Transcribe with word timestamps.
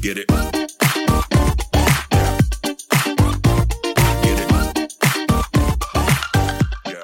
Get 0.00 0.16
it. 0.16 0.30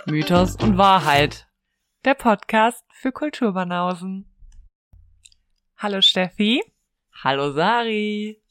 Mythos 0.07 0.57
und 0.57 0.79
Wahrheit. 0.79 1.47
Der 2.07 2.15
Podcast 2.15 2.83
für 2.93 3.13
Kulturbanausen. 3.13 4.35
Hallo 5.77 6.01
Steffi. 6.01 6.63
Hallo 7.13 7.53
Sari. 7.53 8.43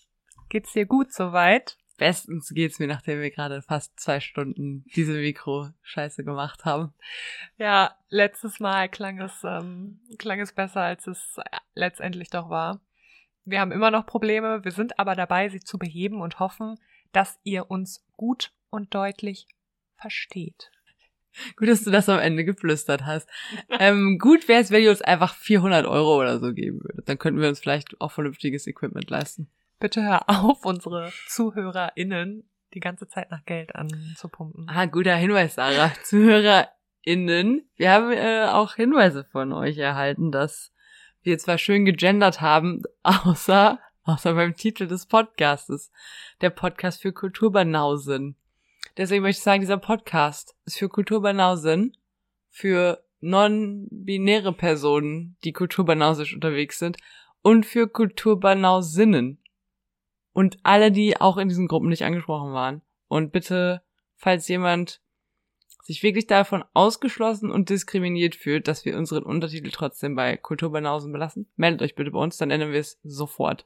Geht's 0.50 0.74
dir 0.74 0.86
gut 0.86 1.12
soweit? 1.12 1.80
Bestens 1.98 2.50
geht's 2.54 2.80
mir, 2.80 2.88
nachdem 2.88 3.20
wir 3.22 3.32
gerade 3.32 3.62
fast 3.62 4.00
zwei 4.00 4.20
Stunden 4.20 4.86
diese 4.96 5.14
Mikro-Scheiße 5.14 6.24
gemacht 6.24 6.64
haben. 6.64 6.94
Ja, 7.58 7.96
letztes 8.10 8.60
Mal 8.60 8.88
klang 8.88 9.20
es, 9.20 9.44
ähm, 9.44 10.00
klang 10.18 10.40
es 10.40 10.54
besser, 10.54 10.82
als 10.82 11.08
es 11.08 11.38
letztendlich 11.74 12.30
doch 12.30 12.50
war. 12.50 12.80
Wir 13.46 13.60
haben 13.62 13.72
immer 13.72 13.92
noch 13.92 14.06
Probleme, 14.06 14.64
wir 14.64 14.72
sind 14.72 15.00
aber 15.00 15.16
dabei, 15.16 15.50
sie 15.50 15.60
zu 15.60 15.78
beheben 15.78 16.22
und 16.22 16.40
hoffen, 16.40 16.78
dass 17.14 17.40
ihr 17.44 17.72
uns 17.72 18.06
gut 18.16 18.52
und 18.70 18.94
deutlich 18.94 19.48
versteht. 19.96 20.72
Gut, 21.56 21.68
dass 21.68 21.84
du 21.84 21.92
das 21.92 22.10
am 22.10 22.20
Ende 22.20 22.46
geflüstert 22.46 23.06
hast. 23.06 23.30
ähm, 23.80 24.18
gut 24.20 24.48
wäre 24.48 24.62
es, 24.62 24.72
wenn 24.72 24.84
ihr 24.84 24.90
uns 24.90 25.02
einfach 25.02 25.36
400 25.36 25.86
Euro 25.86 26.20
oder 26.20 26.40
so 26.40 26.54
geben 26.54 26.82
würdet. 26.82 27.08
Dann 27.08 27.18
könnten 27.18 27.42
wir 27.42 27.50
uns 27.50 27.60
vielleicht 27.60 28.00
auch 28.02 28.12
vernünftiges 28.12 28.68
Equipment 28.68 29.10
leisten. 29.10 29.50
Bitte 29.80 30.04
hör 30.04 30.28
auf, 30.28 30.66
unsere 30.66 31.12
ZuhörerInnen 31.28 32.50
die 32.74 32.80
ganze 32.80 33.08
Zeit 33.08 33.30
nach 33.30 33.46
Geld 33.46 33.76
anzupumpen. 33.76 34.68
Ah, 34.70 34.86
guter 34.86 35.16
Hinweis, 35.16 35.54
Sarah. 35.54 35.92
ZuhörerInnen. 36.04 37.70
Wir 37.76 37.92
haben 37.92 38.12
äh, 38.12 38.48
auch 38.52 38.74
Hinweise 38.74 39.24
von 39.24 39.54
euch 39.54 39.78
erhalten, 39.78 40.32
dass 40.32 40.74
wir 41.22 41.38
zwar 41.38 41.60
schön 41.60 41.86
gegendert 41.86 42.42
haben, 42.42 42.82
außer, 43.04 43.80
außer 44.04 44.34
beim 44.34 44.56
Titel 44.56 44.88
des 44.88 45.06
Podcastes. 45.06 45.92
Der 46.42 46.50
Podcast 46.50 47.02
für 47.02 47.14
Kulturbanausen. 47.14 48.36
Deswegen 48.98 49.22
möchte 49.22 49.40
ich 49.40 49.44
sagen, 49.44 49.62
dieser 49.62 49.78
Podcast 49.78 50.56
ist 50.66 50.78
für 50.78 50.90
Kulturbanausen, 50.90 51.96
für 52.50 53.04
non-binäre 53.20 54.54
Personen, 54.54 55.38
die 55.44 55.54
kulturbanausisch 55.54 56.34
unterwegs 56.34 56.80
sind 56.80 56.98
und 57.44 57.66
für 57.68 57.88
Kulturbanausinnen. 57.88 59.40
Und 60.38 60.60
alle, 60.62 60.92
die 60.92 61.20
auch 61.20 61.38
in 61.38 61.50
diesen 61.50 61.68
Gruppen 61.68 61.90
nicht 61.90 62.06
angesprochen 62.06 62.54
waren. 62.54 62.84
Und 63.08 63.32
bitte, 63.32 63.82
falls 64.18 64.48
jemand 64.48 65.02
sich 65.82 66.04
wirklich 66.04 66.28
davon 66.28 66.64
ausgeschlossen 66.76 67.50
und 67.50 67.70
diskriminiert 67.72 68.36
fühlt, 68.36 68.68
dass 68.68 68.86
wir 68.86 68.96
unseren 68.98 69.24
Untertitel 69.24 69.72
trotzdem 69.72 70.14
bei 70.14 70.38
Kulturbanausen 70.38 71.12
belassen, 71.12 71.52
meldet 71.56 71.82
euch 71.82 71.96
bitte 71.96 72.12
bei 72.12 72.20
uns, 72.20 72.38
dann 72.38 72.52
ändern 72.52 72.72
wir 72.72 72.80
es 72.80 73.00
sofort. 73.04 73.66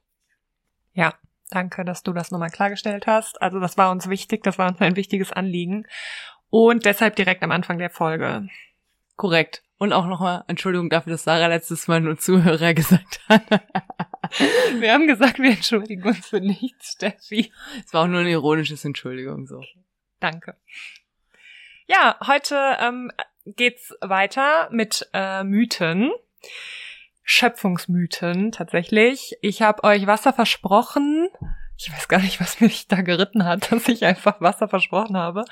Ja, 0.94 1.14
danke, 1.49 1.83
dass 1.83 2.03
du 2.03 2.14
das 2.14 2.31
nochmal 2.31 2.52
klargestellt 2.52 3.05
hast. 3.05 3.42
Also 3.42 3.59
das 3.59 3.77
war 3.77 3.92
uns 3.92 4.08
wichtig, 4.08 4.42
das 4.44 4.58
war 4.58 4.69
uns 4.69 4.80
ein 4.80 4.95
wichtiges 4.95 5.33
Anliegen. 5.33 5.86
Und 6.49 6.86
deshalb 6.86 7.17
direkt 7.17 7.44
am 7.44 7.52
Anfang 7.52 7.80
der 7.80 7.89
Folge. 7.89 8.47
Korrekt. 9.17 9.61
Und 9.77 9.92
auch 9.92 10.05
nochmal 10.05 10.45
Entschuldigung 10.47 10.89
dafür, 10.89 11.11
dass 11.11 11.25
Sarah 11.25 11.47
letztes 11.47 11.89
Mal 11.89 11.99
nur 11.99 12.17
Zuhörer 12.17 12.73
gesagt 12.75 13.19
hat. 13.27 13.44
Wir 14.79 14.93
haben 14.93 15.07
gesagt, 15.07 15.39
wir 15.39 15.51
entschuldigen 15.51 16.03
uns 16.03 16.27
für 16.27 16.39
nichts, 16.39 16.93
Steffi. 16.93 17.51
Es 17.85 17.93
war 17.93 18.03
auch 18.03 18.07
nur 18.07 18.21
eine 18.21 18.31
ironisches 18.31 18.85
Entschuldigung, 18.85 19.47
so. 19.47 19.63
Danke. 20.19 20.55
Ja, 21.87 22.17
heute 22.25 22.77
ähm, 22.79 23.11
geht's 23.45 23.93
weiter 24.02 24.69
mit 24.71 25.09
äh, 25.13 25.43
Mythen. 25.43 26.11
Schöpfungsmythen 27.23 28.52
tatsächlich. 28.52 29.37
Ich 29.41 29.61
habe 29.61 29.83
euch 29.83 30.07
Wasser 30.07 30.33
versprochen. 30.33 31.29
Ich 31.77 31.91
weiß 31.91 32.07
gar 32.07 32.19
nicht, 32.19 32.39
was 32.39 32.61
mich 32.61 32.87
da 32.87 33.02
geritten 33.02 33.45
hat, 33.45 33.71
dass 33.71 33.87
ich 33.87 34.05
einfach 34.05 34.41
Wasser 34.41 34.67
versprochen 34.67 35.17
habe. 35.17 35.45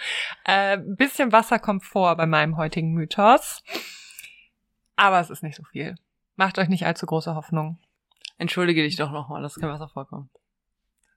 Äh, 0.45 0.77
bisschen 0.77 1.31
Wasser 1.31 1.59
kommt 1.59 1.83
vor 1.83 2.15
bei 2.15 2.25
meinem 2.25 2.57
heutigen 2.57 2.93
Mythos. 2.93 3.63
Aber 4.95 5.19
es 5.19 5.29
ist 5.29 5.43
nicht 5.43 5.55
so 5.55 5.63
viel. 5.63 5.95
Macht 6.35 6.59
euch 6.59 6.69
nicht 6.69 6.85
allzu 6.85 7.05
große 7.05 7.35
Hoffnung. 7.35 7.79
Entschuldige 8.39 8.81
dich 8.81 8.95
doch 8.95 9.11
nochmal, 9.11 9.43
dass 9.43 9.55
kein 9.55 9.69
Wasser 9.69 9.89
vorkommt. 9.89 10.31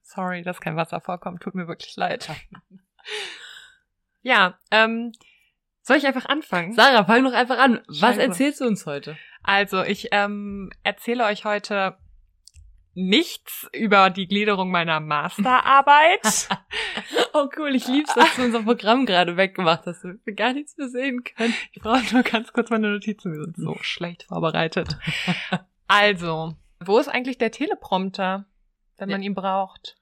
Sorry, 0.03 0.43
dass 0.43 0.61
kein 0.61 0.77
Wasser 0.77 1.01
vorkommt. 1.01 1.43
Tut 1.43 1.55
mir 1.55 1.67
wirklich 1.69 1.97
leid. 1.97 2.29
Ja, 4.25 4.57
ähm, 4.71 5.11
soll 5.83 5.97
ich 5.97 6.07
einfach 6.07 6.27
anfangen? 6.27 6.75
Sarah, 6.75 7.05
fang 7.05 7.25
doch 7.25 7.33
einfach 7.33 7.59
an. 7.59 7.81
Was 7.89 7.99
Scheiße. 7.99 8.23
erzählst 8.23 8.61
du 8.61 8.67
uns 8.67 8.87
heute? 8.87 9.19
Also, 9.43 9.83
ich 9.83 10.11
ähm, 10.13 10.71
erzähle 10.85 11.25
euch 11.25 11.45
heute 11.45 11.99
nichts 12.95 13.69
über 13.73 14.11
die 14.11 14.29
Gliederung 14.29 14.71
meiner 14.71 15.01
Masterarbeit. 15.01 16.49
oh 17.33 17.49
cool, 17.57 17.75
ich 17.75 17.89
lieb's, 17.89 18.15
dass 18.15 18.37
du 18.37 18.45
unser 18.45 18.63
Programm 18.63 19.07
gerade 19.07 19.37
weggemacht 19.37 19.87
hast, 19.87 20.05
damit 20.05 20.25
wir 20.25 20.35
gar 20.35 20.53
nichts 20.53 20.77
mehr 20.77 20.89
sehen 20.89 21.25
können. 21.25 21.55
Ich 21.73 21.83
brauche 21.83 22.05
nur 22.13 22.23
ganz 22.23 22.53
kurz 22.53 22.71
meine 22.71 22.93
Notizen, 22.93 23.33
wir 23.33 23.43
sind 23.43 23.57
so 23.57 23.77
schlecht 23.81 24.25
vorbereitet. 24.25 24.99
Also, 25.89 26.55
wo 26.87 26.99
ist 26.99 27.09
eigentlich 27.09 27.39
der 27.39 27.51
Teleprompter, 27.51 28.47
wenn 28.99 29.09
man 29.11 29.23
ihn 29.23 29.35
braucht? 29.35 29.97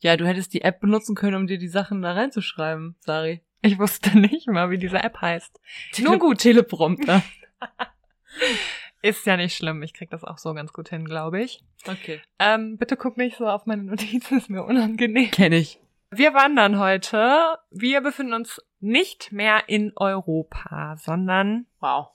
Ja, 0.00 0.16
du 0.16 0.26
hättest 0.26 0.54
die 0.54 0.62
App 0.62 0.80
benutzen 0.80 1.14
können, 1.14 1.34
um 1.34 1.46
dir 1.46 1.58
die 1.58 1.68
Sachen 1.68 2.02
da 2.02 2.12
reinzuschreiben, 2.12 2.96
Sari. 3.00 3.42
Ich 3.62 3.78
wusste 3.78 4.16
nicht 4.18 4.46
mal, 4.48 4.70
wie 4.70 4.78
diese 4.78 5.02
App 5.02 5.20
heißt. 5.20 5.60
Tele 5.92 6.10
Nun 6.10 6.18
gut, 6.18 6.38
Teleprompter. 6.38 7.22
Ist 9.02 9.26
ja 9.26 9.36
nicht 9.36 9.56
schlimm. 9.56 9.82
Ich 9.82 9.94
krieg 9.94 10.10
das 10.10 10.24
auch 10.24 10.38
so 10.38 10.54
ganz 10.54 10.72
gut 10.72 10.88
hin, 10.88 11.04
glaube 11.04 11.40
ich. 11.40 11.62
Okay. 11.86 12.20
Ähm, 12.38 12.78
bitte 12.78 12.96
guck 12.96 13.16
nicht 13.16 13.36
so 13.36 13.46
auf 13.46 13.66
meine 13.66 13.84
Notizen, 13.84 14.38
ist 14.38 14.50
mir 14.50 14.64
unangenehm. 14.64 15.30
Kenn 15.30 15.52
ich. 15.52 15.80
Wir 16.10 16.34
wandern 16.34 16.78
heute. 16.78 17.58
Wir 17.70 18.00
befinden 18.00 18.32
uns 18.32 18.60
nicht 18.80 19.30
mehr 19.30 19.68
in 19.68 19.92
Europa, 19.96 20.96
sondern 20.96 21.66
Wow. 21.80 22.08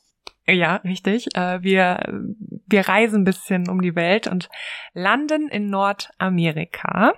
Ja, 0.47 0.77
richtig. 0.77 1.35
Äh, 1.35 1.63
wir, 1.63 2.21
wir 2.67 2.87
reisen 2.87 3.21
ein 3.21 3.25
bisschen 3.25 3.69
um 3.69 3.81
die 3.81 3.95
Welt 3.95 4.27
und 4.27 4.49
landen 4.93 5.47
in 5.47 5.69
Nordamerika. 5.69 7.13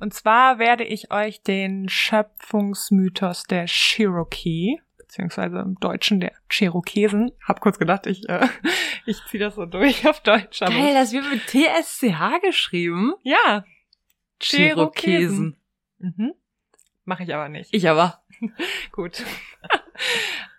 Und 0.00 0.14
zwar 0.14 0.58
werde 0.58 0.84
ich 0.84 1.10
euch 1.10 1.42
den 1.42 1.88
Schöpfungsmythos 1.88 3.44
der 3.44 3.66
Cherokee, 3.66 4.80
beziehungsweise 4.96 5.58
im 5.58 5.74
Deutschen 5.80 6.20
der 6.20 6.32
Cherokesen, 6.48 7.32
hab 7.46 7.60
kurz 7.60 7.78
gedacht, 7.78 8.06
ich, 8.06 8.28
äh, 8.28 8.46
ich 9.06 9.24
ziehe 9.26 9.42
das 9.42 9.56
so 9.56 9.66
durch 9.66 10.06
auf 10.06 10.20
Deutsch. 10.20 10.62
Aber 10.62 10.72
Geil, 10.72 10.94
das 10.94 11.12
wird 11.12 11.28
mit 11.30 11.46
TSCH 11.46 12.40
geschrieben. 12.42 13.14
ja, 13.24 13.64
Cherokesen. 14.40 15.56
Mhm. 15.98 16.34
Mache 17.04 17.24
ich 17.24 17.34
aber 17.34 17.48
nicht. 17.48 17.70
Ich 17.72 17.88
aber. 17.88 18.22
Gut. 18.92 19.24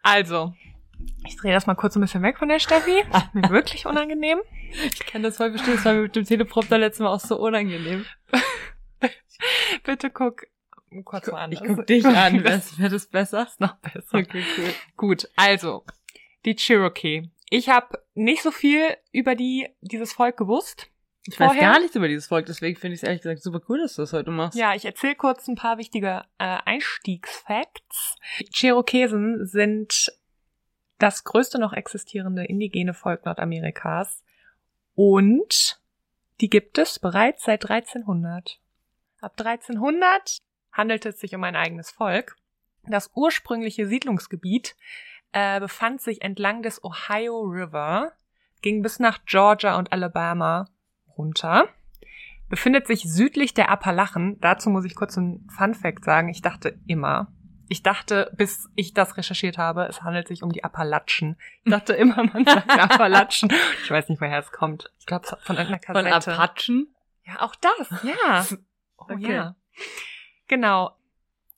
Also, 0.04 0.54
ich 1.26 1.38
drehe 1.38 1.54
das 1.54 1.68
mal 1.68 1.76
kurz 1.76 1.96
ein 1.96 2.02
bisschen 2.02 2.24
weg 2.24 2.38
von 2.38 2.50
der 2.50 2.60
Steffi. 2.60 3.04
Mir 3.34 3.50
wirklich 3.50 3.86
unangenehm. 3.86 4.40
Ich 4.72 5.06
kann 5.06 5.24
das 5.24 5.38
voll 5.38 5.52
verstehen. 5.52 5.76
Das 5.76 5.86
war 5.86 5.94
mir 5.94 6.02
mit 6.04 6.16
dem 6.16 6.26
Teleprompter 6.26 6.78
letztes 6.78 7.04
Mal 7.04 7.10
auch 7.10 7.20
so 7.20 7.40
unangenehm. 7.40 8.06
Bitte 9.84 10.10
guck 10.12 10.46
kurz 11.06 11.28
mal 11.28 11.44
an. 11.44 11.52
Ich 11.52 11.60
guck 11.60 11.86
dich 11.88 12.06
an. 12.06 12.44
Das 12.44 12.78
wird 12.78 12.94
es 12.94 13.08
besser? 13.08 13.48
Ist 13.48 13.60
noch 13.60 13.76
besser. 13.78 14.20
Okay, 14.20 14.44
cool. 14.58 14.74
Gut, 14.96 15.30
also, 15.36 15.86
die 16.46 16.56
Cherokee. 16.56 17.30
Ich 17.50 17.70
habe 17.70 18.00
nicht 18.14 18.44
so 18.44 18.52
viel 18.52 18.96
über 19.12 19.36
die 19.36 19.68
dieses 19.82 20.14
Volk 20.14 20.38
gewusst. 20.38 20.88
Ich 21.26 21.40
weiß 21.40 21.48
Vorher? 21.48 21.72
gar 21.72 21.80
nichts 21.80 21.96
über 21.96 22.08
dieses 22.08 22.28
Volk, 22.28 22.46
deswegen 22.46 22.80
finde 22.80 22.96
ich 22.96 23.02
es 23.02 23.04
ehrlich 23.04 23.22
gesagt 23.22 23.44
super 23.44 23.62
cool, 23.70 23.80
dass 23.80 23.96
du 23.96 24.04
das 24.04 24.14
heute 24.14 24.32
machst. 24.32 24.58
Ja, 24.58 24.74
ich 24.74 24.86
erzähle 24.86 25.16
kurz 25.16 25.48
ein 25.48 25.56
paar 25.56 25.78
wichtige 25.78 26.24
äh, 26.38 26.58
Einstiegsfacts. 26.66 28.16
Cherokesen 28.52 29.46
sind 29.46 30.12
das 31.00 31.24
größte 31.24 31.60
noch 31.60 31.74
existierende 31.74 32.46
indigene 32.46 32.94
Volk 32.94 33.26
Nordamerikas 33.26 34.24
und 34.96 35.80
die 36.42 36.50
gibt 36.50 36.78
es 36.78 37.00
bereits 37.00 37.44
seit 37.44 37.70
1300. 37.70 38.60
Ab 39.22 39.34
1300 39.38 40.38
handelt 40.72 41.06
es 41.06 41.20
sich 41.20 41.36
um 41.36 41.44
ein 41.44 41.56
eigenes 41.56 41.92
Volk. 41.92 42.38
Das 42.84 43.12
ursprüngliche 43.14 43.88
Siedlungsgebiet 43.88 44.76
äh, 45.32 45.60
befand 45.60 46.02
sich 46.02 46.22
entlang 46.22 46.64
des 46.64 46.84
Ohio 46.84 47.42
River, 47.42 48.14
ging 48.62 48.82
bis 48.82 49.00
nach 49.00 49.20
Georgia 49.26 49.78
und 49.78 49.92
Alabama 49.92 50.68
runter, 51.18 51.68
befindet 52.50 52.88
sich 52.88 53.04
südlich 53.04 53.54
der 53.54 53.70
Appalachen. 53.70 54.40
Dazu 54.40 54.70
muss 54.70 54.86
ich 54.86 54.96
kurz 54.96 55.18
ein 55.18 55.48
Fun 55.50 55.76
Fact 55.76 56.04
sagen. 56.04 56.30
Ich 56.30 56.42
dachte 56.42 56.80
immer, 56.88 57.32
ich 57.70 57.84
dachte, 57.84 58.32
bis 58.36 58.70
ich 58.76 58.94
das 58.94 59.16
recherchiert 59.18 59.58
habe, 59.58 59.86
es 59.86 60.02
handelt 60.02 60.28
sich 60.28 60.44
um 60.44 60.52
die 60.52 60.64
Appalachen. 60.64 61.38
Ich 61.64 61.72
dachte 61.72 61.94
immer, 61.94 62.24
man 62.24 62.46
sagt 62.46 62.70
Appalachen. 62.70 63.52
Ich 63.84 63.92
weiß 63.92 64.10
nicht, 64.10 64.20
woher 64.22 64.40
es 64.40 64.52
kommt. 64.52 64.92
Ich 65.00 65.06
glaube, 65.06 65.28
von 65.42 65.56
irgendeiner 65.56 66.02
Von 66.02 66.06
Kassette. 66.06 66.38
Apachen? 66.38 66.96
Ja, 67.24 67.42
auch 67.42 67.56
das, 67.56 68.04
ja. 68.04 68.46
Oh, 68.98 69.06
Okay. 69.14 69.34
ja. 69.34 69.56
Genau. 70.48 70.92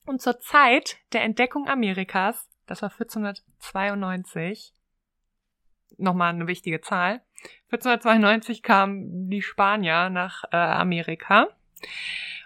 Und 0.06 0.22
zur 0.22 0.38
Zeit 0.38 0.98
der 1.12 1.22
Entdeckung 1.22 1.68
Amerikas, 1.68 2.48
das 2.66 2.82
war 2.82 2.90
1492, 2.92 4.72
nochmal 5.98 6.32
eine 6.32 6.46
wichtige 6.46 6.80
Zahl. 6.80 7.22
1492 7.72 8.62
kamen 8.62 9.28
die 9.28 9.42
Spanier 9.42 10.08
nach 10.08 10.44
äh, 10.52 10.56
Amerika. 10.56 11.48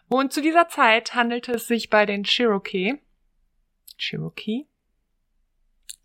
Und 0.09 0.33
zu 0.33 0.41
dieser 0.41 0.69
Zeit 0.69 1.15
handelte 1.15 1.53
es 1.53 1.67
sich 1.67 1.91
bei 1.91 2.07
den 2.07 2.25
Cherokee, 2.25 3.01
Cherokee, 3.97 4.67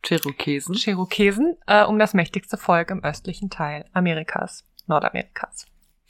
Cherokesen. 0.03 0.75
Cherokesen 0.75 1.57
äh, 1.67 1.83
um 1.83 1.99
das 1.99 2.13
mächtigste 2.13 2.57
Volk 2.57 2.89
im 2.89 3.03
östlichen 3.03 3.49
Teil 3.49 3.85
Amerikas, 3.93 4.65
Nordamerikas. 4.87 5.67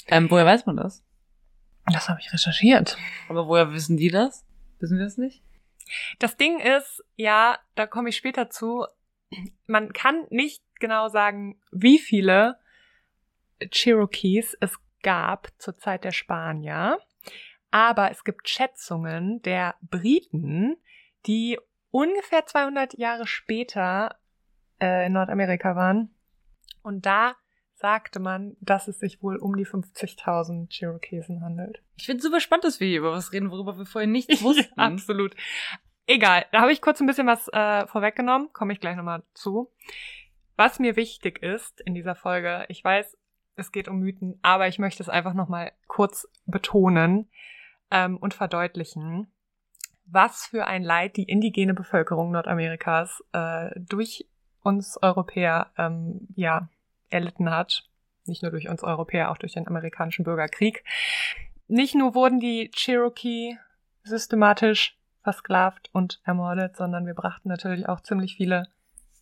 Ähm, 0.07 0.29
woher 0.29 0.45
weiß 0.45 0.65
man 0.65 0.77
das? 0.77 1.03
Das 1.85 2.09
habe 2.09 2.19
ich 2.21 2.31
recherchiert. 2.31 2.97
Aber 3.27 3.47
woher 3.47 3.73
wissen 3.73 3.97
die 3.97 4.09
das? 4.09 4.45
Wissen 4.79 4.97
wir 4.97 5.05
das 5.05 5.17
nicht? 5.17 5.43
Das 6.19 6.37
Ding 6.37 6.59
ist, 6.59 7.03
ja, 7.15 7.59
da 7.75 7.85
komme 7.85 8.09
ich 8.09 8.17
später 8.17 8.49
zu, 8.49 8.85
man 9.67 9.91
kann 9.91 10.25
nicht 10.29 10.63
genau 10.79 11.09
sagen, 11.09 11.59
wie 11.71 11.99
viele 11.99 12.59
Cherokees 13.71 14.55
es 14.61 14.79
gab 15.03 15.49
zur 15.57 15.77
Zeit 15.77 16.05
der 16.05 16.11
Spanier, 16.11 16.97
aber 17.71 18.11
es 18.11 18.23
gibt 18.23 18.47
Schätzungen 18.47 19.41
der 19.41 19.75
Briten, 19.81 20.77
die 21.25 21.59
ungefähr 21.91 22.45
200 22.45 22.97
Jahre 22.97 23.27
später 23.27 24.17
äh, 24.81 25.05
in 25.05 25.13
Nordamerika 25.13 25.75
waren. 25.75 26.13
Und 26.81 27.05
da 27.05 27.35
sagte 27.75 28.19
man, 28.19 28.55
dass 28.59 28.87
es 28.87 28.99
sich 28.99 29.21
wohl 29.21 29.37
um 29.37 29.55
die 29.55 29.65
50.000 29.65 30.71
Cherokesen 30.71 31.41
handelt. 31.41 31.81
Ich 31.97 32.05
finde 32.05 32.21
super 32.21 32.39
spannend, 32.39 32.65
dass 32.65 32.79
wir 32.79 32.87
hier 32.87 32.99
über 32.99 33.11
was 33.11 33.33
reden, 33.33 33.51
worüber 33.51 33.77
wir 33.77 33.85
vorher 33.85 34.07
nichts 34.09 34.41
wussten. 34.43 34.73
Ja, 34.77 34.85
absolut. 34.85 35.35
Egal, 36.07 36.45
da 36.51 36.61
habe 36.61 36.71
ich 36.71 36.81
kurz 36.81 36.99
ein 36.99 37.07
bisschen 37.07 37.27
was 37.27 37.47
äh, 37.49 37.87
vorweggenommen, 37.87 38.51
komme 38.53 38.73
ich 38.73 38.79
gleich 38.79 38.95
nochmal 38.95 39.23
zu. 39.33 39.71
Was 40.57 40.79
mir 40.79 40.95
wichtig 40.95 41.41
ist 41.41 41.81
in 41.81 41.95
dieser 41.95 42.15
Folge, 42.15 42.65
ich 42.69 42.83
weiß, 42.83 43.17
es 43.55 43.71
geht 43.71 43.87
um 43.87 43.99
Mythen, 43.99 44.39
aber 44.41 44.67
ich 44.67 44.79
möchte 44.79 45.03
es 45.03 45.09
einfach 45.09 45.33
nochmal 45.33 45.71
kurz 45.87 46.27
betonen 46.45 47.29
ähm, 47.89 48.17
und 48.17 48.33
verdeutlichen, 48.33 49.31
was 50.11 50.47
für 50.47 50.67
ein 50.67 50.83
Leid 50.83 51.17
die 51.17 51.23
indigene 51.23 51.73
Bevölkerung 51.73 52.31
Nordamerikas 52.31 53.23
äh, 53.31 53.71
durch 53.79 54.27
uns 54.61 54.97
Europäer 55.01 55.71
ähm, 55.77 56.27
ja 56.35 56.69
erlitten 57.09 57.49
hat. 57.49 57.87
Nicht 58.25 58.43
nur 58.43 58.51
durch 58.51 58.69
uns 58.69 58.83
Europäer, 58.83 59.31
auch 59.31 59.37
durch 59.37 59.53
den 59.53 59.67
amerikanischen 59.67 60.23
Bürgerkrieg. 60.23 60.83
Nicht 61.67 61.95
nur 61.95 62.13
wurden 62.13 62.39
die 62.39 62.69
Cherokee 62.71 63.57
systematisch 64.03 64.97
versklavt 65.23 65.89
und 65.93 66.21
ermordet, 66.23 66.75
sondern 66.75 67.05
wir 67.05 67.13
brachten 67.13 67.49
natürlich 67.49 67.87
auch 67.87 68.01
ziemlich 68.01 68.35
viele 68.35 68.67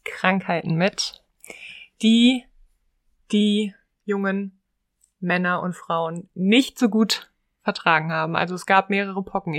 Krankheiten 0.03 0.75
mit, 0.75 1.24
die 2.01 2.45
die 3.31 3.74
jungen 4.06 4.59
Männer 5.19 5.62
und 5.62 5.75
Frauen 5.75 6.30
nicht 6.33 6.80
so 6.80 6.89
gut 6.89 7.31
vertragen 7.62 8.12
haben. 8.12 8.36
Also 8.36 8.56
es 8.56 8.65
gab 8.65 8.89
mehrere 8.89 9.21
Pocken 9.24 9.53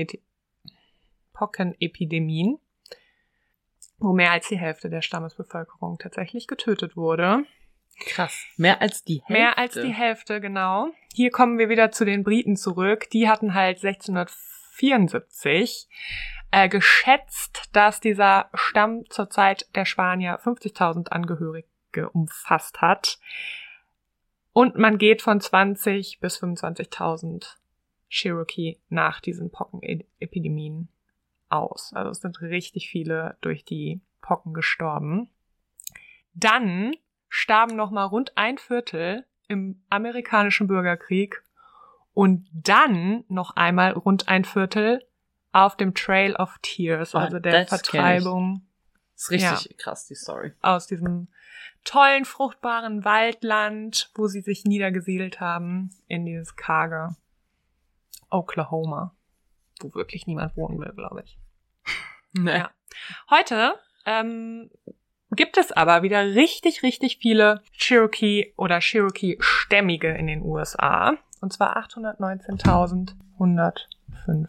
Pockenepidemien, 1.41 2.61
wo 3.99 4.13
mehr 4.13 4.31
als 4.33 4.49
die 4.49 4.59
Hälfte 4.59 4.91
der 4.91 5.01
Stammesbevölkerung 5.01 5.97
tatsächlich 5.99 6.47
getötet 6.47 6.99
wurde. 6.99 7.47
Krass. 8.05 8.45
Mehr 8.59 8.83
als 8.83 9.05
die 9.05 9.23
Hälfte. 9.25 9.33
Mehr 9.33 9.57
als 9.57 9.73
die 9.73 9.95
Hälfte, 9.95 10.43
genau. 10.43 10.91
Hier 11.15 11.31
kommen 11.31 11.57
wir 11.59 11.71
wieder 11.71 11.93
zu 11.93 12.05
den 12.05 12.25
Briten 12.25 12.57
zurück. 12.57 13.09
Die 13.11 13.27
hatten 13.27 13.55
halt 13.55 13.83
1674 13.83 15.89
äh, 16.51 16.69
geschätzt, 16.69 17.71
dass 17.73 18.01
dieser 18.01 18.51
Stamm 18.53 19.09
zur 19.09 19.31
Zeit 19.31 19.67
der 19.75 19.87
Spanier 19.87 20.41
50.000 20.41 21.09
Angehörige 21.09 22.11
umfasst 22.13 22.83
hat. 22.83 23.19
Und 24.53 24.77
man 24.77 24.99
geht 24.99 25.23
von 25.23 25.41
20 25.41 26.21
bis 26.21 26.43
25.000 26.43 27.57
Cherokee 28.11 28.79
nach 28.91 29.23
diesen 29.23 29.51
Pockenepidemien 29.51 30.91
aus. 31.51 31.93
Also 31.95 32.11
es 32.11 32.21
sind 32.21 32.41
richtig 32.41 32.89
viele 32.91 33.37
durch 33.41 33.65
die 33.65 34.01
Pocken 34.23 34.55
gestorben. 34.55 35.29
Dann 36.35 36.95
starben 37.29 37.77
noch 37.77 37.91
mal 37.91 38.05
rund 38.05 38.37
ein 38.37 38.59
Viertel 38.59 39.25
im 39.49 39.83
amerikanischen 39.91 40.67
Bürgerkrieg 40.69 41.43
und 42.15 42.49
dann 42.53 43.25
noch 43.29 43.57
einmal 43.57 43.93
rund 43.93 44.29
ein 44.29 44.45
Viertel 44.45 45.05
auf 45.53 45.77
dem 45.77 45.95
Trail 45.95 46.37
of 46.37 46.57
Tears, 46.63 47.15
Oh, 47.15 47.19
also 47.19 47.39
der 47.41 47.53
kenn 47.53 47.63
ich. 47.65 47.69
Vertreibung 47.69 48.63
Das 49.15 49.23
ist 49.23 49.31
richtig 49.31 49.79
krass, 49.79 50.07
die 50.07 50.15
Story. 50.15 50.53
aus 50.63 50.87
diesem 50.87 51.29
tollen, 51.85 52.25
fruchtbaren 52.25 53.05
Waldland, 53.05 54.11
wo 54.15 54.29
sie 54.29 54.43
sich 54.43 54.65
niedergesiedelt 54.65 55.41
haben, 55.41 55.91
in 56.07 56.25
dieses 56.27 56.55
karge 56.55 57.17
Oklahoma, 58.31 59.15
wo 59.81 59.95
wirklich 59.95 60.27
niemand 60.27 60.57
wohnen 60.57 60.79
will, 60.79 60.93
glaube 60.95 61.23
ich. 61.25 61.39
Nee. 62.33 62.59
Ja. 62.59 62.71
Heute 63.31 63.75
ähm, 64.07 64.71
gibt 65.33 65.57
es 65.57 65.73
aber 65.73 66.03
wieder 66.03 66.23
richtig, 66.25 66.83
richtig 66.83 67.19
viele 67.19 67.63
Cherokee 67.73 68.53
oder 68.57 68.81
Cherokee-Stämmige 68.81 70.09
in 70.09 70.27
den 70.29 70.43
USA. 70.43 71.17
Und 71.41 71.53
zwar 71.53 71.77
819.105. 71.79 74.49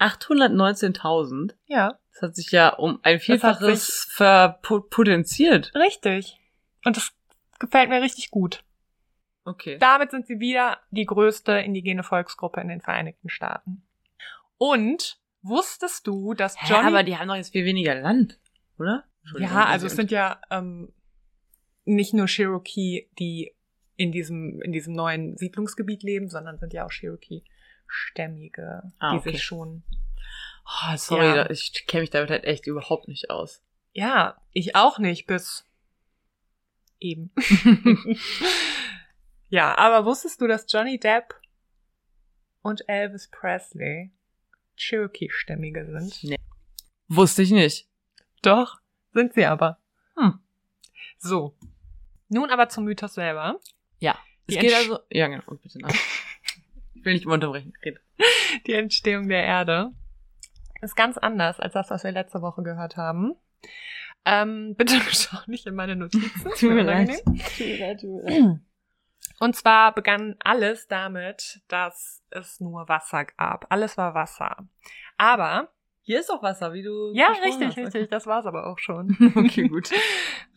819.000. 0.00 1.54
Ja, 1.66 1.98
Das 2.12 2.22
hat 2.22 2.36
sich 2.36 2.50
ja 2.52 2.70
um 2.70 3.00
ein 3.02 3.20
Vielfaches 3.20 4.08
verpotenziert. 4.12 5.72
richtig. 5.74 6.38
Und 6.84 6.96
das 6.96 7.12
gefällt 7.58 7.88
mir 7.88 8.00
richtig 8.00 8.30
gut. 8.30 8.62
Okay. 9.44 9.78
Damit 9.78 10.10
sind 10.10 10.26
sie 10.26 10.40
wieder 10.40 10.78
die 10.90 11.06
größte 11.06 11.52
indigene 11.52 12.02
Volksgruppe 12.02 12.60
in 12.60 12.68
den 12.68 12.80
Vereinigten 12.80 13.28
Staaten. 13.28 13.82
Und 14.58 15.18
wusstest 15.42 16.06
du, 16.06 16.34
dass 16.34 16.56
Johnny... 16.68 16.86
aber 16.88 17.02
die 17.04 17.16
haben 17.16 17.28
doch 17.28 17.36
jetzt 17.36 17.52
viel 17.52 17.64
weniger 17.64 17.94
Land, 17.94 18.38
oder? 18.78 19.04
Ja, 19.38 19.66
also 19.66 19.86
es 19.86 19.94
sind 19.96 20.10
ja 20.10 20.40
ähm, 20.50 20.92
nicht 21.84 22.14
nur 22.14 22.26
Cherokee, 22.26 23.08
die 23.18 23.54
in 23.96 24.10
diesem, 24.12 24.60
in 24.62 24.72
diesem 24.72 24.94
neuen 24.94 25.36
Siedlungsgebiet 25.36 26.02
leben, 26.02 26.28
sondern 26.30 26.58
sind 26.58 26.72
ja 26.72 26.86
auch 26.86 26.90
Cherokee-Stämmige, 26.90 28.92
Ah, 28.98 29.12
die 29.12 29.18
okay. 29.18 29.32
sich 29.32 29.44
schon... 29.44 29.82
Oh, 30.66 30.96
sorry, 30.96 31.26
Ja. 31.26 31.44
da- 31.44 31.50
ich 31.50 31.84
kenne 31.86 32.02
mich 32.02 32.10
damit 32.10 32.30
halt 32.30 32.44
echt 32.44 32.66
überhaupt 32.66 33.08
nicht 33.08 33.30
aus. 33.30 33.62
Ja, 33.92 34.40
ich 34.52 34.74
auch 34.76 34.98
nicht, 34.98 35.26
bis 35.26 35.64
eben. 37.00 37.30
ja, 39.48 39.76
aber 39.78 40.04
wusstest 40.04 40.40
du, 40.40 40.46
dass 40.46 40.70
Johnny 40.70 40.98
Depp 40.98 41.34
und 42.62 42.88
Elvis 42.88 43.28
Presley 43.28 44.10
Cherokee-Stämmige 44.78 45.86
sind? 45.86 46.38
Wusste 47.08 47.42
ich 47.42 47.50
nicht. 47.50 47.88
Doch, 48.42 48.78
sind 49.12 49.34
sie 49.34 49.44
aber. 49.46 49.78
Hm. 50.16 50.38
So. 51.18 51.56
Nun 52.28 52.50
aber 52.50 52.68
zum 52.68 52.84
Mythos 52.84 53.14
selber. 53.14 53.58
Ja. 53.98 54.18
Es 54.46 54.54
Die 54.54 54.60
geht 54.60 54.70
Entsch- 54.72 54.76
also. 54.76 54.98
Ja, 55.10 55.26
genau. 55.28 55.42
Und 55.46 55.62
bitte 55.62 55.78
nach. 55.78 55.90
ich 56.94 57.04
will 57.04 57.14
nicht 57.14 57.24
immer 57.24 57.34
unterbrechen. 57.34 57.72
Red. 57.84 58.00
Die 58.66 58.72
Entstehung 58.74 59.28
der 59.28 59.42
Erde 59.44 59.92
ist 60.82 60.94
ganz 60.96 61.18
anders 61.18 61.58
als 61.60 61.72
das, 61.74 61.90
was 61.90 62.04
wir 62.04 62.12
letzte 62.12 62.40
Woche 62.42 62.62
gehört 62.62 62.96
haben. 62.96 63.34
Ähm, 64.24 64.74
bitte 64.76 65.00
schau 65.10 65.38
nicht 65.46 65.66
in 65.66 65.74
meine 65.74 65.96
Notizen. 65.96 66.50
Tut 66.58 66.70
mir 66.70 66.82
leid. 66.82 67.10
Unangenehm. 67.26 68.60
Und 69.40 69.56
zwar 69.56 69.94
begann 69.94 70.36
alles 70.40 70.86
damit, 70.88 71.60
dass 71.68 72.22
es 72.30 72.60
nur 72.60 72.88
Wasser 72.88 73.24
gab. 73.24 73.66
Alles 73.70 73.96
war 73.96 74.14
Wasser. 74.14 74.68
Aber, 75.16 75.68
Hier 76.02 76.20
ist 76.20 76.30
auch 76.30 76.42
Wasser, 76.42 76.72
wie 76.72 76.82
du. 76.82 77.12
ja, 77.14 77.28
richtig, 77.44 77.68
hast. 77.68 77.76
richtig, 77.76 78.10
das 78.10 78.26
war's 78.26 78.46
aber 78.46 78.66
auch 78.66 78.78
schon. 78.78 79.16
Okay, 79.36 79.68
gut. 79.68 79.90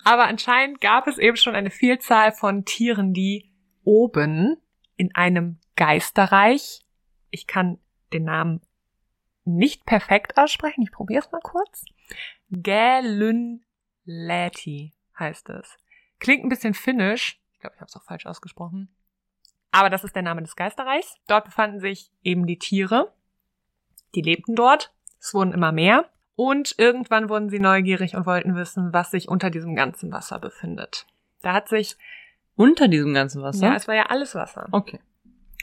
Aber 0.04 0.26
anscheinend 0.26 0.82
gab 0.82 1.08
es 1.08 1.18
eben 1.18 1.38
schon 1.38 1.56
eine 1.56 1.72
Vielzahl 1.72 2.32
von 2.32 2.66
Tieren, 2.66 3.14
die 3.14 3.52
oben 3.84 4.58
in 4.96 5.14
einem 5.16 5.60
Geisterreich, 5.76 6.82
ich 7.30 7.48
kann 7.48 7.80
den 8.14 8.26
Namen 8.26 8.62
nicht 9.44 9.86
perfekt 9.86 10.38
aussprechen, 10.38 10.84
ich 10.84 10.92
probiere 10.92 11.24
es 11.24 11.32
mal 11.32 11.42
kurz. 11.42 11.86
Galunlati 12.52 13.64
heißt 15.18 15.50
es. 15.50 15.78
Klingt 16.20 16.44
ein 16.46 16.50
bisschen 16.50 16.76
finnisch, 16.76 17.41
glaube, 17.62 17.76
ich 17.76 17.82
habe 17.82 17.88
es 17.90 17.96
auch 17.96 18.04
falsch 18.04 18.26
ausgesprochen. 18.26 18.90
Aber 19.72 19.90
das 19.90 20.04
ist 20.04 20.16
der 20.16 20.24
Name 20.24 20.42
des 20.42 20.56
Geisterreichs. 20.56 21.16
Dort 21.28 21.46
befanden 21.46 21.80
sich 21.80 22.12
eben 22.24 22.46
die 22.46 22.60
Tiere, 22.60 23.14
die 24.16 24.22
lebten 24.22 24.56
dort. 24.56 24.94
Es 25.20 25.34
wurden 25.34 25.54
immer 25.54 25.72
mehr. 25.72 26.10
Und 26.36 26.76
irgendwann 26.78 27.30
wurden 27.30 27.50
sie 27.50 27.60
neugierig 27.60 28.16
und 28.16 28.26
wollten 28.26 28.56
wissen, 28.56 28.94
was 28.94 29.12
sich 29.12 29.30
unter 29.30 29.50
diesem 29.50 29.76
ganzen 29.76 30.12
Wasser 30.12 30.40
befindet. 30.40 31.06
Da 31.42 31.54
hat 31.54 31.70
sich, 31.70 31.98
Unter 32.56 32.88
diesem 32.88 33.14
ganzen 33.14 33.42
Wasser? 33.44 33.68
ja, 33.68 33.76
es 33.76 33.88
war 33.88 33.96
ja 33.96 34.08
alles 34.08 34.36
Wasser. 34.36 34.68
okay. 34.72 35.00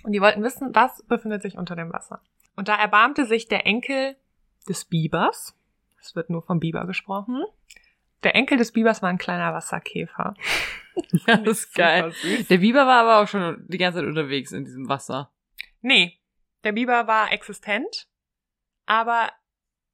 Und 0.05 0.13
die 0.13 0.21
wollten 0.21 0.43
wissen, 0.45 0.75
was 0.75 1.03
befindet 1.03 1.43
sich 1.43 1.59
unter 1.59 1.75
dem 1.75 1.93
Wasser. 1.93 2.21
Und 2.55 2.69
da 2.69 2.77
erbarmte 2.77 3.25
sich 3.27 3.49
der 3.49 3.67
Enkel 3.67 4.17
des 4.69 4.85
Bibers, 4.85 5.55
es 6.01 6.15
wird 6.15 6.31
nur 6.31 6.43
vom 6.43 6.61
Biber 6.61 6.87
gesprochen, 6.87 7.43
der 8.23 8.35
Enkel 8.37 8.59
des 8.59 8.73
Bibers 8.73 9.03
war 9.03 9.09
ein 9.09 9.19
kleiner 9.19 9.53
Wasserkäfer. 9.53 10.35
Ja, 11.27 11.37
das 11.37 11.61
ist 11.61 11.75
geil. 11.75 12.13
Süß. 12.13 12.49
Der 12.49 12.59
Biber 12.59 12.87
war 12.87 13.03
aber 13.03 13.23
auch 13.23 13.29
schon 13.29 13.65
die 13.69 13.79
ganze 13.79 13.99
Zeit 13.99 14.09
unterwegs 14.09 14.53
in 14.53 14.65
diesem 14.65 14.89
Wasser. 14.89 15.31
Nee, 15.81 16.19
der 16.65 16.73
Biber 16.73 17.07
war 17.07 17.33
existent, 17.33 18.09
aber 18.87 19.31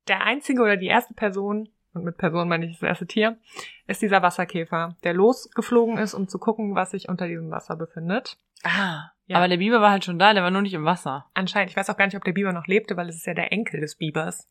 der 0.09 0.23
einzige 0.23 0.63
oder 0.63 0.77
die 0.77 0.87
erste 0.87 1.15
Person, 1.15 1.69
und 1.93 2.05
mit 2.05 2.17
Person 2.17 2.49
meine 2.49 2.67
ich 2.67 2.73
das 2.73 2.83
erste 2.83 3.07
Tier, 3.07 3.39
ist 3.87 4.03
dieser 4.03 4.23
Wasserkäfer, 4.23 4.97
der 5.05 5.15
losgeflogen 5.15 5.99
ist, 5.99 6.15
um 6.15 6.29
zu 6.29 6.39
gucken, 6.39 6.75
was 6.75 6.91
sich 6.91 7.09
unter 7.09 7.27
diesem 7.27 7.51
Wasser 7.51 7.77
befindet. 7.77 8.39
Ah. 8.63 9.11
Ja. 9.27 9.39
Aber 9.39 9.49
der 9.49 9.57
Biber 9.57 9.81
war 9.81 9.91
halt 9.91 10.05
schon 10.05 10.19
da, 10.19 10.35
der 10.35 10.43
war 10.43 10.51
nur 10.51 10.63
nicht 10.63 10.75
im 10.75 10.85
Wasser. 10.85 11.27
Anscheinend, 11.33 11.71
ich 11.71 11.77
weiß 11.77 11.89
auch 11.89 11.97
gar 11.97 12.07
nicht, 12.07 12.17
ob 12.17 12.25
der 12.25 12.33
Biber 12.33 12.53
noch 12.53 12.67
lebte, 12.67 12.97
weil 12.97 13.09
es 13.09 13.17
ist 13.17 13.27
ja 13.27 13.35
der 13.35 13.53
Enkel 13.53 13.81
des 13.81 13.97
Bibers. 13.97 14.49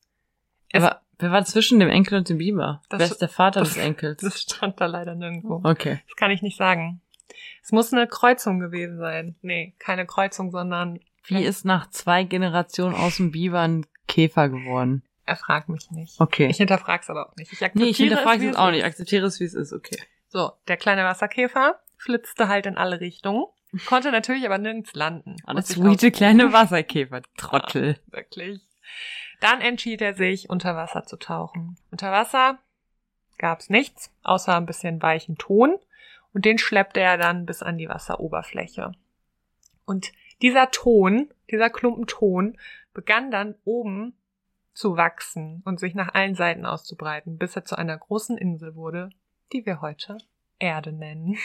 Es- 0.73 0.83
Aber 0.83 0.99
wer 1.19 1.31
war 1.31 1.45
zwischen 1.45 1.79
dem 1.79 1.89
Enkel 1.89 2.17
und 2.17 2.27
dem 2.27 2.39
Biber? 2.39 2.81
Das- 2.89 2.99
wer 2.99 3.07
ist 3.07 3.21
der 3.21 3.29
Vater 3.29 3.61
das- 3.61 3.75
des 3.75 3.77
Enkels? 3.83 4.21
Das 4.21 4.41
stand 4.41 4.81
da 4.81 4.85
leider 4.87 5.15
nirgendwo. 5.15 5.61
Okay. 5.63 6.01
Das 6.09 6.17
kann 6.17 6.31
ich 6.31 6.41
nicht 6.41 6.57
sagen. 6.57 6.99
Es 7.63 7.71
muss 7.71 7.93
eine 7.93 8.07
Kreuzung 8.07 8.59
gewesen 8.59 8.97
sein. 8.97 9.35
Nee, 9.41 9.73
keine 9.79 10.05
Kreuzung, 10.05 10.51
sondern 10.51 10.99
Wie 11.25 11.41
ist 11.43 11.63
nach 11.63 11.89
zwei 11.89 12.25
Generationen 12.25 12.93
aus 12.95 13.15
dem 13.17 13.31
Biber 13.31 13.61
ein 13.61 13.85
Käfer 14.09 14.49
geworden? 14.49 15.03
er 15.25 15.37
fragt 15.37 15.69
mich 15.69 15.89
nicht. 15.89 16.19
Okay. 16.19 16.47
Ich 16.47 16.57
hinterfrag's 16.57 17.09
aber 17.09 17.29
auch 17.29 17.35
nicht. 17.37 17.53
Ich 17.53 17.61
nee, 17.61 17.65
akzeptiere 17.67 17.89
ich 17.89 17.97
hinterfrage 17.97 18.41
wie 18.41 18.47
es 18.47 18.55
auch 18.57 18.65
ist. 18.65 18.71
nicht. 18.71 18.79
Ich 18.81 18.85
akzeptiere 18.85 19.25
es, 19.25 19.39
wie 19.39 19.45
es 19.45 19.53
ist. 19.53 19.71
Okay. 19.71 19.95
So, 20.27 20.51
der 20.67 20.75
kleine 20.75 21.05
Wasserkäfer 21.05 21.79
flitzte 21.95 22.49
halt 22.49 22.65
in 22.65 22.75
alle 22.75 22.99
Richtungen, 22.99 23.45
konnte 23.85 24.11
natürlich 24.11 24.45
aber 24.45 24.57
nirgends 24.57 24.93
landen. 24.95 25.37
Muss 25.47 25.69
ich 25.69 25.77
sweete 25.77 26.11
kleine 26.11 26.51
Wasserkäfer. 26.51 27.21
Trottel. 27.37 27.97
Ja, 28.07 28.13
wirklich. 28.17 28.59
Dann 29.43 29.59
entschied 29.59 30.01
er 30.01 30.13
sich, 30.13 30.49
unter 30.49 30.77
Wasser 30.77 31.03
zu 31.03 31.17
tauchen. 31.17 31.75
Unter 31.91 32.13
Wasser 32.13 32.59
gab's 33.37 33.69
nichts, 33.69 34.09
außer 34.23 34.55
ein 34.55 34.65
bisschen 34.65 35.01
weichen 35.01 35.37
Ton. 35.37 35.75
Und 36.33 36.45
den 36.45 36.57
schleppte 36.57 37.01
er 37.01 37.17
dann 37.17 37.45
bis 37.45 37.61
an 37.61 37.77
die 37.77 37.89
Wasseroberfläche. 37.89 38.93
Und 39.85 40.13
dieser 40.41 40.71
Ton, 40.71 41.29
dieser 41.51 41.69
Klumpen 41.69 42.07
Ton, 42.07 42.57
begann 42.93 43.31
dann 43.31 43.55
oben 43.65 44.15
zu 44.73 44.95
wachsen 44.95 45.61
und 45.65 45.77
sich 45.77 45.93
nach 45.93 46.13
allen 46.13 46.35
Seiten 46.35 46.65
auszubreiten, 46.65 47.37
bis 47.37 47.53
er 47.57 47.65
zu 47.65 47.77
einer 47.77 47.97
großen 47.97 48.37
Insel 48.37 48.75
wurde, 48.75 49.09
die 49.51 49.65
wir 49.65 49.81
heute 49.81 50.19
Erde 50.57 50.93
nennen. 50.93 51.37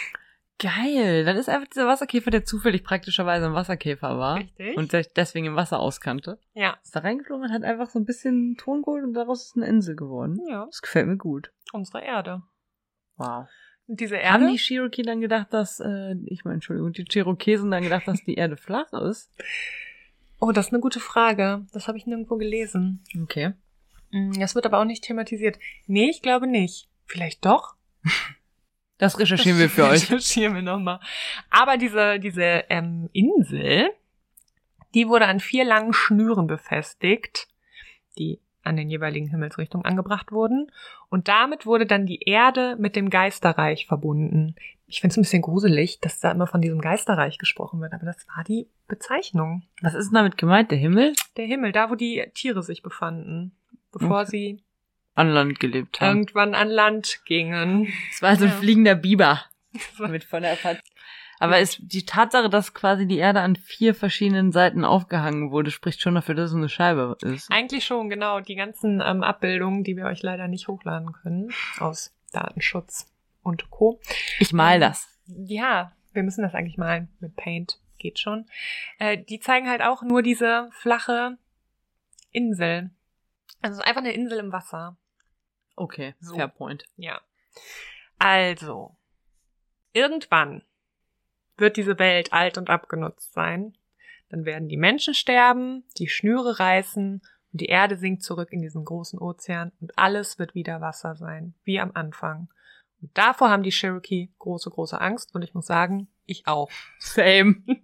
Geil. 0.59 1.25
Dann 1.25 1.37
ist 1.37 1.49
einfach 1.49 1.69
dieser 1.69 1.87
Wasserkäfer, 1.87 2.31
der 2.31 2.45
zufällig 2.45 2.83
praktischerweise 2.83 3.47
ein 3.47 3.55
Wasserkäfer 3.55 4.19
war. 4.19 4.37
Richtig? 4.39 4.77
Und 4.77 4.91
sich 4.91 5.09
deswegen 5.15 5.47
im 5.47 5.57
Wasser 5.57 5.79
auskannte. 5.79 6.39
ja. 6.55 6.77
Ist 6.83 6.97
da 6.97 7.01
reingeflogen 7.01 7.45
und 7.47 7.53
hat 7.53 7.63
einfach 7.63 7.89
so 7.91 7.99
ein 7.99 8.05
bisschen 8.05 8.57
Ton 8.57 8.83
geholt 8.83 9.05
und 9.05 9.15
daraus 9.15 9.47
ist 9.47 9.57
eine 9.57 9.67
Insel 9.67 9.95
geworden. 9.97 10.41
Ja, 10.49 10.67
Das 10.67 10.83
gefällt 10.83 11.07
mir 11.07 11.17
gut. 11.17 11.53
unsere 11.73 12.03
Erde. 12.03 12.43
Wow. 13.17 13.47
Und 13.87 14.01
diese 14.01 14.17
Haben 14.19 14.43
Erde. 14.45 14.53
die 14.53 14.59
Cherokee 14.59 15.03
dann 15.03 15.21
gedacht, 15.21 15.53
dass, 15.53 15.81
äh, 15.81 16.15
ich 16.27 16.45
meine, 16.45 16.55
Entschuldigung, 16.55 16.93
die 16.93 17.05
Cherokesen 17.05 17.71
dann 17.71 17.83
gedacht, 17.85 18.07
dass 18.09 18.23
die 18.25 18.35
Erde 18.35 18.57
flach 18.57 18.93
ist? 18.93 19.31
oh, 20.41 20.53
das 20.53 20.67
ist 20.67 20.73
eine 20.73 20.81
gute 20.81 21.01
Frage. 21.01 21.67
Das 21.73 21.89
habe 21.89 21.99
ich 21.99 22.07
nirgendwo 22.07 22.37
gelesen. 22.37 23.03
Okay. 23.23 23.55
Mm, 24.11 24.33
Das 24.39 24.55
wird 24.55 24.67
aber 24.67 24.79
auch 24.81 24.85
nicht 24.85 25.05
thematisiert. 25.05 25.59
Nee, 25.87 26.11
ich 26.11 26.21
glaube 26.23 26.47
nicht. 26.47 26.89
Vielleicht 27.07 27.45
doch. 27.45 27.77
Das 28.99 29.19
recherchieren 29.19 29.59
wir 29.59 29.71
für 29.71 29.85
euch. 29.89 30.03
Recherchieren 30.11 30.55
wir 30.55 30.63
nochmal. 30.63 31.01
Aber 31.51 31.77
diese, 31.77 32.19
diese 32.21 32.65
ähm, 32.69 33.09
Insel, 33.13 33.91
die 34.95 35.09
wurde 35.09 35.27
an 35.27 35.41
vier 35.41 35.65
langen 35.65 35.93
Schnüren 35.93 36.47
befestigt, 36.47 37.49
die 38.19 38.41
an 38.63 38.77
den 38.77 38.91
jeweiligen 38.91 39.29
Himmelsrichtungen 39.29 39.87
angebracht 39.87 40.31
wurden. 40.33 40.71
Und 41.09 41.29
damit 41.29 41.65
wurde 41.65 41.87
dann 41.87 42.07
die 42.07 42.21
Erde 42.23 42.77
mit 42.79 42.97
dem 42.97 43.09
Geisterreich 43.09 43.87
verbunden. 43.87 44.57
Ich 44.87 45.01
finde 45.01 45.13
es 45.13 45.17
ein 45.19 45.23
bisschen 45.23 45.43
gruselig, 45.43 46.01
dass 46.01 46.21
da 46.21 46.31
immer 46.33 46.47
von 46.47 46.61
diesem 46.61 46.81
Geisterreich 46.81 47.39
gesprochen 47.39 47.81
wird, 47.81 47.93
aber 47.93 48.07
das 48.07 48.27
war 48.35 48.45
die 48.45 48.69
Bezeichnung. 48.89 49.63
Was 49.83 49.95
ist 49.95 50.09
denn 50.09 50.15
damit 50.15 50.37
gemeint? 50.39 50.71
Der 50.71 50.79
Himmel? 50.79 51.13
Der 51.37 51.47
Himmel, 51.47 51.73
da 51.73 51.91
wo 51.91 51.95
die 51.95 52.25
Tiere 52.35 52.63
sich 52.63 52.83
befanden, 52.83 53.53
bevor 53.93 54.21
Okay. 54.23 54.31
sie 54.31 54.63
An 55.19 55.31
Land 55.31 55.61
gelebt 55.61 56.01
haben. 56.01 56.19
irgendwann 56.19 56.55
an 56.55 56.69
Land 56.69 57.21
gingen. 57.27 57.93
Es 58.11 58.23
war 58.23 58.31
also 58.31 58.45
ein 58.45 58.51
Ja. 58.51 58.57
fliegender 58.57 58.95
Biber. 58.95 59.43
Mit 59.99 60.25
voller 60.25 60.49
Erfahrung. 60.49 60.79
Aber 61.41 61.61
ist 61.61 61.79
die 61.81 62.05
Tatsache, 62.05 62.49
dass 62.51 62.75
quasi 62.75 63.07
die 63.07 63.19
Erde 63.19 63.41
an 63.41 63.55
vier 63.55 63.95
verschiedenen 63.95 64.51
Seiten 64.51 64.85
aufgehangen 64.85 65.53
wurde, 65.53 65.71
spricht 65.71 66.01
schon 66.01 66.17
dafür, 66.17 66.35
dass 66.35 66.51
es 66.51 66.57
eine 66.57 66.69
Scheibe 66.69 67.17
ist. 67.23 67.49
Eigentlich 67.53 67.85
schon, 67.85 68.09
genau. 68.11 68.41
Die 68.41 68.57
ganzen 68.57 69.01
ähm, 69.05 69.23
Abbildungen, 69.23 69.85
die 69.85 69.97
wir 69.97 70.07
euch 70.07 70.23
leider 70.23 70.49
nicht 70.49 70.67
hochladen 70.67 71.13
können, 71.13 71.53
aus 71.79 72.13
Datenschutz 72.33 73.07
und 73.43 73.71
Co. 73.71 74.01
Ich 74.41 74.53
mal 74.53 74.81
das. 74.81 75.07
Ja, 75.27 75.93
wir 76.13 76.25
müssen 76.25 76.43
das 76.43 76.55
eigentlich 76.55 76.77
malen 76.77 77.09
mit 77.21 77.37
Paint. 77.37 77.79
Geht 77.99 78.19
schon. 78.19 78.47
Äh, 78.99 79.19
die 79.19 79.39
zeigen 79.39 79.69
halt 79.69 79.83
auch 79.83 80.03
nur 80.03 80.23
diese 80.23 80.69
flache 80.73 81.39
Insel. 82.33 82.91
Also 83.63 83.75
es 83.75 83.79
ist 83.81 83.87
einfach 83.89 84.03
eine 84.03 84.13
Insel 84.13 84.39
im 84.39 84.53
Wasser. 84.53 84.97
Okay, 85.79 86.15
So. 86.21 86.35
fair 86.35 86.49
point. 86.49 86.85
Ja. 86.97 87.21
Also, 88.19 88.97
irgendwann 89.93 90.63
wird 91.57 91.77
diese 91.77 91.99
Welt 91.99 92.33
alt 92.33 92.59
und 92.59 92.71
abgenutzt 92.71 93.33
sein. 93.33 93.77
Dann 94.29 94.45
werden 94.45 94.69
die 94.69 94.77
Menschen 94.77 95.15
sterben, 95.15 95.85
die 95.97 96.09
Schnüre 96.09 96.59
reißen 96.59 97.23
und 97.53 97.61
die 97.61 97.67
Erde 97.67 97.97
sinkt 97.97 98.23
zurück 98.23 98.53
in 98.53 98.61
diesen 98.61 98.85
großen 98.85 99.19
Ozean 99.19 99.73
und 99.81 99.97
alles 99.97 100.39
wird 100.39 100.55
wieder 100.55 100.81
Wasser 100.81 101.17
sein, 101.17 101.55
wie 101.65 101.81
am 101.81 101.93
Anfang. 101.95 102.49
Und 103.01 103.17
davor 103.17 103.49
haben 103.51 103.63
die 103.63 103.71
Cherokee 103.71 104.31
große, 104.39 104.71
große 104.71 105.01
Angst 105.01 105.35
und 105.35 105.43
ich 105.43 105.55
muss 105.55 105.67
sagen, 105.67 106.09
ich 106.27 106.47
auch. 106.47 106.71
Same. 106.99 107.57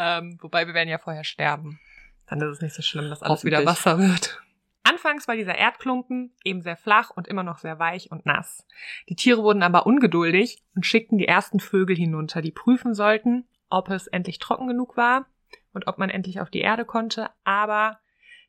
Ähm, 0.00 0.38
wobei 0.40 0.66
wir 0.66 0.74
werden 0.74 0.88
ja 0.88 0.98
vorher 0.98 1.24
sterben. 1.24 1.80
Dann 2.28 2.40
ist 2.40 2.56
es 2.56 2.60
nicht 2.60 2.74
so 2.74 2.82
schlimm, 2.82 3.10
dass 3.10 3.20
alles 3.20 3.44
wieder. 3.44 3.66
Wasser 3.66 3.98
wird. 3.98 4.40
Anfangs 4.88 5.28
war 5.28 5.36
dieser 5.36 5.54
Erdklumpen 5.54 6.32
eben 6.44 6.62
sehr 6.62 6.76
flach 6.76 7.10
und 7.10 7.28
immer 7.28 7.42
noch 7.42 7.58
sehr 7.58 7.78
weich 7.78 8.10
und 8.10 8.24
nass. 8.24 8.66
Die 9.10 9.16
Tiere 9.16 9.42
wurden 9.42 9.62
aber 9.62 9.84
ungeduldig 9.84 10.62
und 10.74 10.86
schickten 10.86 11.18
die 11.18 11.28
ersten 11.28 11.60
Vögel 11.60 11.94
hinunter, 11.94 12.40
die 12.40 12.52
prüfen 12.52 12.94
sollten, 12.94 13.46
ob 13.68 13.90
es 13.90 14.06
endlich 14.06 14.38
trocken 14.38 14.66
genug 14.66 14.96
war 14.96 15.26
und 15.74 15.88
ob 15.88 15.98
man 15.98 16.08
endlich 16.08 16.40
auf 16.40 16.48
die 16.48 16.62
Erde 16.62 16.86
konnte. 16.86 17.28
Aber 17.44 17.98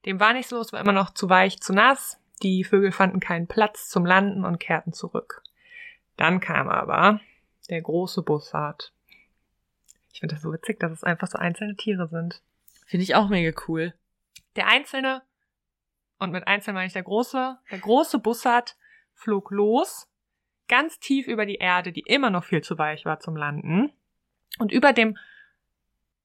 dem 0.06 0.22
war 0.22 0.32
nicht 0.32 0.48
so, 0.48 0.62
es 0.62 0.72
war 0.72 0.80
immer 0.80 0.94
noch 0.94 1.14
zu 1.14 1.30
weich, 1.30 1.60
zu 1.60 1.74
nass. 1.74 2.22
Die 2.42 2.64
Vögel 2.64 2.94
fanden 2.94 3.20
keinen 3.20 3.48
Platz 3.48 3.90
zum 3.90 4.06
Landen 4.06 4.46
und 4.46 4.62
kehrten 4.62 4.94
zurück. 4.94 5.44
Dann 6.16 6.40
kam 6.40 6.70
aber 6.70 7.20
der 7.70 7.82
große 7.82 8.24
Bussard. 8.24 8.94
Ich 10.14 10.22
finde 10.22 10.36
das 10.36 10.42
so 10.42 10.54
witzig, 10.54 10.80
dass 10.80 10.94
es 10.94 11.04
einfach 11.04 11.28
so 11.28 11.38
einzelne 11.38 11.76
Tiere 11.76 12.08
sind. 12.08 12.42
Finde 12.86 13.04
ich 13.04 13.16
auch 13.16 13.28
mega 13.28 13.52
cool. 13.68 13.94
Der 14.56 14.68
einzelne, 14.68 15.22
und 16.20 16.32
mit 16.32 16.48
einzeln 16.48 16.76
meine 16.76 16.88
ich 16.88 16.94
der 16.94 17.04
große, 17.04 17.58
der 17.72 17.80
große 17.80 18.20
Bussard 18.20 18.78
flog 19.14 19.52
los, 19.52 20.08
ganz 20.68 21.00
tief 21.00 21.28
über 21.28 21.46
die 21.46 21.56
Erde, 21.56 21.92
die 21.92 22.02
immer 22.02 22.30
noch 22.30 22.44
viel 22.44 22.62
zu 22.62 22.78
weich 22.78 23.06
war 23.06 23.20
zum 23.20 23.36
Landen. 23.36 23.92
Und 24.60 24.72
über 24.72 24.94
dem 24.94 25.18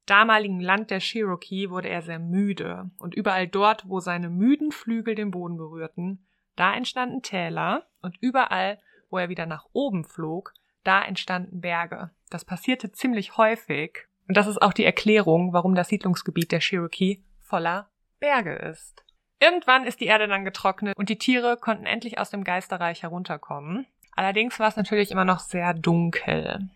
damaligen 0.06 0.60
Land 0.60 0.90
der 0.90 1.00
Cherokee 1.00 1.70
wurde 1.70 1.88
er 1.88 2.02
sehr 2.02 2.18
müde. 2.18 2.90
Und 2.98 3.14
überall 3.14 3.48
dort, 3.48 3.88
wo 3.88 4.00
seine 4.00 4.28
müden 4.28 4.70
Flügel 4.70 5.14
den 5.14 5.30
Boden 5.30 5.56
berührten, 5.56 6.26
da 6.56 6.74
entstanden 6.74 7.22
Täler. 7.22 7.86
Und 8.02 8.18
überall, 8.20 8.78
wo 9.10 9.18
er 9.18 9.28
wieder 9.28 9.46
nach 9.46 9.66
oben 9.72 10.04
flog, 10.04 10.52
da 10.82 11.02
entstanden 11.02 11.60
Berge. 11.60 12.10
Das 12.30 12.44
passierte 12.44 12.92
ziemlich 12.92 13.36
häufig. 13.36 14.06
Und 14.28 14.36
das 14.36 14.46
ist 14.46 14.60
auch 14.60 14.72
die 14.72 14.84
Erklärung, 14.84 15.52
warum 15.52 15.74
das 15.74 15.88
Siedlungsgebiet 15.88 16.52
der 16.52 16.60
Cherokee 16.60 17.22
voller 17.40 17.90
Berge 18.20 18.54
ist. 18.54 19.03
Irgendwann 19.40 19.84
ist 19.84 20.00
die 20.00 20.06
Erde 20.06 20.28
dann 20.28 20.44
getrocknet 20.44 20.96
und 20.96 21.08
die 21.08 21.18
Tiere 21.18 21.56
konnten 21.56 21.86
endlich 21.86 22.18
aus 22.18 22.30
dem 22.30 22.44
Geisterreich 22.44 23.02
herunterkommen. 23.02 23.86
Allerdings 24.16 24.58
war 24.58 24.68
es 24.68 24.76
natürlich 24.76 25.10
immer 25.10 25.24
noch 25.24 25.40
sehr 25.40 25.74
dunkel. 25.74 26.68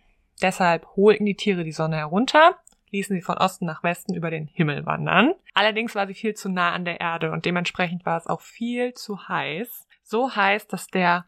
Deshalb 0.42 0.86
holten 0.96 1.26
die 1.26 1.36
Tiere 1.36 1.64
die 1.64 1.72
Sonne 1.72 1.96
herunter, 1.96 2.58
ließen 2.90 3.14
sie 3.14 3.22
von 3.22 3.38
Osten 3.38 3.66
nach 3.66 3.82
Westen 3.82 4.14
über 4.14 4.30
den 4.30 4.46
Himmel 4.46 4.86
wandern. 4.86 5.34
Allerdings 5.54 5.94
war 5.94 6.06
sie 6.06 6.14
viel 6.14 6.34
zu 6.34 6.48
nah 6.48 6.72
an 6.72 6.84
der 6.84 7.00
Erde 7.00 7.32
und 7.32 7.44
dementsprechend 7.44 8.06
war 8.06 8.16
es 8.16 8.26
auch 8.26 8.40
viel 8.40 8.94
zu 8.94 9.28
heiß. 9.28 9.86
So 10.02 10.34
heiß, 10.34 10.68
dass 10.68 10.88
der 10.88 11.26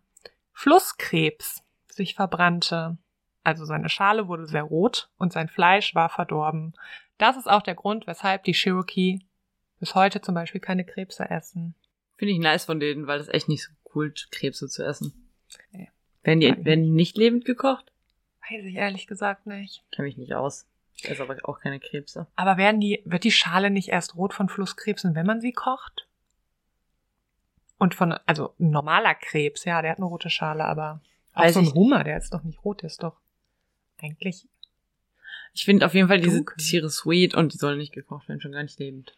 Flusskrebs 0.53 1.63
sich 1.89 2.15
verbrannte. 2.15 2.99
Also 3.43 3.65
seine 3.65 3.89
Schale 3.89 4.29
wurde 4.29 4.47
sehr 4.47 4.63
rot 4.63 5.11
und 5.19 5.33
sein 5.33 5.49
Fleisch 5.49 5.95
war 5.95 6.09
verdorben. 6.09 6.75
Das 7.19 7.37
ist 7.37 7.49
auch 7.49 7.63
der 7.63 7.75
Grund, 7.75 8.07
weshalb 8.07 8.45
die 8.45 8.53
Cherokee 8.53 9.21
bis 9.81 9.95
heute 9.95 10.21
zum 10.21 10.35
Beispiel 10.35 10.61
keine 10.61 10.85
Krebse 10.85 11.29
essen. 11.29 11.75
Finde 12.17 12.35
ich 12.35 12.39
nice 12.39 12.67
von 12.67 12.79
denen, 12.79 13.07
weil 13.07 13.19
das 13.19 13.29
echt 13.29 13.49
nicht 13.49 13.65
so 13.65 13.71
cool, 13.95 14.15
Krebse 14.31 14.69
zu 14.69 14.85
essen. 14.85 15.13
Nee. 15.73 15.91
Werden 16.23 16.41
die, 16.41 16.65
werden 16.65 16.85
die 16.85 16.91
nicht 16.91 17.17
lebend 17.17 17.45
gekocht? 17.45 17.91
Weiß 18.49 18.65
ich 18.65 18.75
ehrlich 18.75 19.07
gesagt 19.07 19.47
nicht. 19.47 19.83
Kenn 19.91 20.05
mich 20.05 20.19
nicht 20.19 20.35
aus. 20.35 20.67
Ich 20.95 21.09
esse 21.09 21.23
aber 21.23 21.37
auch 21.45 21.61
keine 21.61 21.81
Krebse. 21.81 22.27
Aber 22.37 22.59
werden 22.59 22.81
die, 22.81 23.01
wird 23.07 23.25
die 23.25 23.33
Schale 23.33 23.71
nicht 23.71 23.89
erst 23.89 24.17
rot 24.17 24.35
von 24.35 24.49
Flusskrebsen, 24.49 25.15
wenn 25.15 25.27
man 25.27 25.41
sie 25.41 25.53
kocht? 25.53 26.07
Und 27.79 27.95
von, 27.95 28.13
also 28.27 28.55
ein 28.61 28.71
normaler 28.71 29.15
Krebs, 29.15 29.65
ja, 29.65 29.81
der 29.81 29.93
hat 29.93 29.99
eine 29.99 30.07
rote 30.07 30.29
Schale, 30.29 30.67
aber 30.67 31.01
auch 31.33 31.45
Weiß 31.45 31.55
so 31.55 31.61
ein 31.61 31.73
Hummer, 31.73 32.05
der 32.05 32.19
ist 32.19 32.35
doch 32.35 32.43
nicht 32.43 32.63
rot, 32.65 32.83
der 32.83 32.89
ist 32.89 33.03
doch. 33.03 33.17
eigentlich, 34.03 34.47
Ich 35.55 35.65
finde 35.65 35.87
auf 35.87 35.95
jeden 35.95 36.09
Fall 36.09 36.21
diese. 36.21 36.45
Tiere 36.45 36.91
sweet 36.91 37.35
und 37.35 37.55
die 37.55 37.59
sollen 37.59 37.79
nicht 37.79 37.95
gekocht 37.95 38.29
werden, 38.29 38.43
schon 38.43 38.53
gar 38.53 38.63
nicht 38.63 38.79
lebend. 38.79 39.17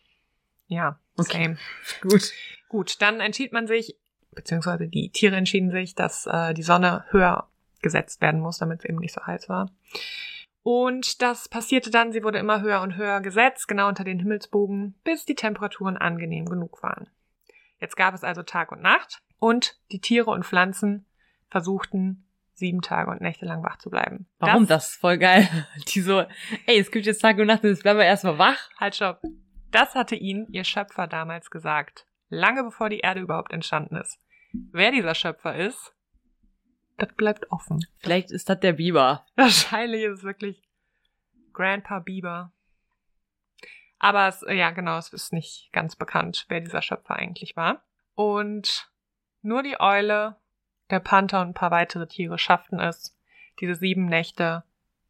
Ja, 0.73 0.99
Okay. 1.19 1.45
same. 1.45 1.59
Gut. 2.00 2.33
Gut, 2.69 3.02
dann 3.02 3.21
entschied 3.21 3.52
man 3.52 3.67
sich, 3.67 3.97
beziehungsweise 4.35 4.88
die 4.88 5.11
Tiere 5.11 5.37
entschieden 5.37 5.71
sich, 5.71 5.95
dass 5.95 6.26
äh, 6.26 6.55
die 6.55 6.62
Sonne 6.62 7.05
höher 7.11 7.49
gesetzt 7.83 8.21
werden 8.21 8.41
muss, 8.41 8.59
damit 8.59 8.81
es 8.81 8.85
eben 8.87 8.99
nicht 8.99 9.12
so 9.12 9.25
heiß 9.26 9.49
war. 9.49 9.71
Und 10.62 11.21
das 11.21 11.49
passierte 11.49 11.91
dann, 11.91 12.12
sie 12.12 12.23
wurde 12.23 12.38
immer 12.38 12.62
höher 12.62 12.81
und 12.83 12.97
höher 12.97 13.21
gesetzt, 13.21 13.67
genau 13.67 13.88
unter 13.88 14.05
den 14.05 14.21
Himmelsbogen, 14.21 14.95
bis 15.05 15.25
die 15.25 15.35
Temperaturen 15.35 15.97
angenehm 15.97 16.47
genug 16.47 16.83
waren. 16.83 17.09
Jetzt 17.81 17.97
gab 17.97 18.14
es 18.14 18.23
also 18.23 18.43
Tag 18.43 18.71
und 18.71 18.81
Nacht 18.81 19.23
und 19.41 19.76
die 19.91 20.00
Tiere 20.00 20.31
und 20.31 20.45
Pflanzen 20.47 21.05
versuchten 21.50 22.25
sieben 22.55 22.81
Tage 22.81 23.11
und 23.11 23.21
Nächte 23.21 23.45
lang 23.45 23.64
wach 23.64 23.79
zu 23.79 23.91
bleiben. 23.91 24.26
Warum? 24.38 24.69
Das, 24.69 24.91
ist 24.91 25.00
voll 25.00 25.19
geil. 25.19 25.49
Die 25.88 26.00
so, 26.00 26.21
ey, 26.67 26.79
es 26.79 26.93
gibt 26.93 27.07
jetzt 27.07 27.21
Tag 27.21 27.38
und 27.38 27.49
Nacht, 27.49 27.64
jetzt 27.64 27.83
bleiben 27.83 27.99
wir 27.99 28.07
erstmal 28.07 28.38
wach. 28.38 28.71
Halt, 28.79 28.95
stopp. 28.95 29.21
Das 29.73 29.95
hatte 29.95 30.14
ihnen 30.14 30.47
ihr 30.52 30.64
Schöpfer 30.64 31.07
damals 31.07 31.50
gesagt, 31.50 32.07
lange 32.29 32.62
bevor 32.62 32.91
die 32.91 33.00
Erde 33.00 33.21
überhaupt 33.21 33.52
entstanden 33.52 33.97
ist. 33.97 34.21
Wer 34.52 34.93
dieser 34.93 35.14
Schöpfer 35.14 35.57
ist, 35.57 35.95
das 36.99 37.12
bleibt 37.14 37.50
offen. 37.50 37.85
Vielleicht 37.99 38.31
ist 38.31 38.50
das 38.50 38.61
der 38.61 38.75
Biber. 38.75 39.26
Wahrscheinlich 39.37 40.02
ist 40.05 40.19
es 40.19 40.23
wirklich 40.25 40.62
Grandpa 41.55 42.00
Bieber. 42.00 42.52
Aber 43.99 44.29
es, 44.29 44.45
ja, 44.47 44.71
genau, 44.73 44.99
es 44.99 45.11
ist 45.12 45.33
nicht 45.33 45.71
ganz 45.73 45.97
bekannt, 45.97 46.45
wer 46.49 46.61
dieser 46.61 46.83
Schöpfer 46.83 47.17
eigentlich 47.17 47.57
war. 47.57 47.83
Und 48.14 48.91
nur 49.41 49.62
die 49.62 49.81
Eule, 49.81 50.37
der 50.91 51.00
Panther 51.00 51.41
und 51.41 51.49
ein 51.49 51.55
paar 51.55 51.71
weitere 51.71 52.07
Tiere 52.07 52.38
schafften 52.38 52.79
es, 52.79 53.19
diese 53.61 53.75
sieben 53.75 54.05
Nächte 54.05 54.64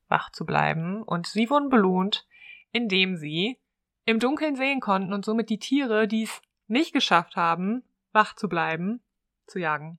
wach 0.09 0.31
zu 0.31 0.47
bleiben. 0.47 1.03
Und 1.03 1.27
sie 1.27 1.51
wurden 1.51 1.69
belohnt, 1.69 2.29
indem 2.71 3.17
sie 3.17 3.59
im 4.05 4.19
Dunkeln 4.19 4.57
sehen 4.57 4.81
konnten 4.81 5.13
und 5.13 5.25
somit 5.25 5.51
die 5.51 5.59
Tiere, 5.59 6.09
die 6.09 6.25
es 6.25 6.43
nicht 6.67 6.93
geschafft 6.93 7.37
haben, 7.37 7.85
wach 8.13 8.35
zu 8.35 8.49
bleiben, 8.49 9.01
zu 9.47 9.59
jagen. 9.59 9.99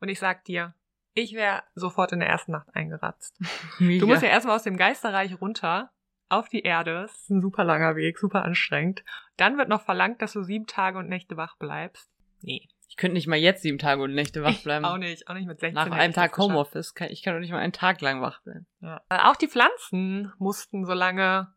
Und 0.00 0.08
ich 0.08 0.18
sag 0.18 0.44
dir, 0.44 0.74
ich 1.14 1.34
wäre 1.34 1.62
sofort 1.74 2.12
in 2.12 2.20
der 2.20 2.28
ersten 2.28 2.52
Nacht 2.52 2.68
eingeratzt. 2.74 3.38
Du 3.78 4.06
musst 4.06 4.22
ja 4.22 4.28
erstmal 4.28 4.56
aus 4.56 4.62
dem 4.62 4.76
Geisterreich 4.76 5.40
runter 5.40 5.90
auf 6.28 6.48
die 6.48 6.62
Erde. 6.62 7.02
Das 7.02 7.22
ist 7.22 7.30
ein 7.30 7.40
super 7.40 7.64
langer 7.64 7.96
Weg, 7.96 8.18
super 8.18 8.44
anstrengend. 8.44 9.04
Dann 9.36 9.58
wird 9.58 9.68
noch 9.68 9.82
verlangt, 9.82 10.22
dass 10.22 10.32
du 10.32 10.42
sieben 10.42 10.66
Tage 10.66 10.98
und 10.98 11.08
Nächte 11.08 11.36
wach 11.36 11.56
bleibst. 11.56 12.10
Nee. 12.42 12.68
Ich 12.88 12.96
könnte 12.96 13.14
nicht 13.14 13.26
mal 13.26 13.36
jetzt 13.36 13.62
sieben 13.62 13.78
Tage 13.78 14.02
und 14.02 14.14
Nächte 14.14 14.42
wach 14.42 14.62
bleiben. 14.62 14.84
Auch 14.84 14.96
nicht, 14.96 15.28
auch 15.28 15.34
nicht 15.34 15.46
mit 15.46 15.60
16. 15.60 15.74
Nach 15.74 15.90
einem 15.90 16.10
ich 16.10 16.16
Tag. 16.16 16.36
Homeoffice. 16.36 16.94
Kann, 16.94 17.08
ich 17.10 17.22
kann 17.22 17.34
doch 17.34 17.40
nicht 17.40 17.52
mal 17.52 17.58
einen 17.58 17.72
Tag 17.72 18.00
lang 18.00 18.20
wach 18.20 18.42
bleiben. 18.42 18.66
Ja. 18.80 19.00
Äh, 19.08 19.18
Auch 19.18 19.36
die 19.36 19.48
Pflanzen 19.48 20.32
mussten 20.38 20.84
so 20.84 20.92
lange 20.92 21.52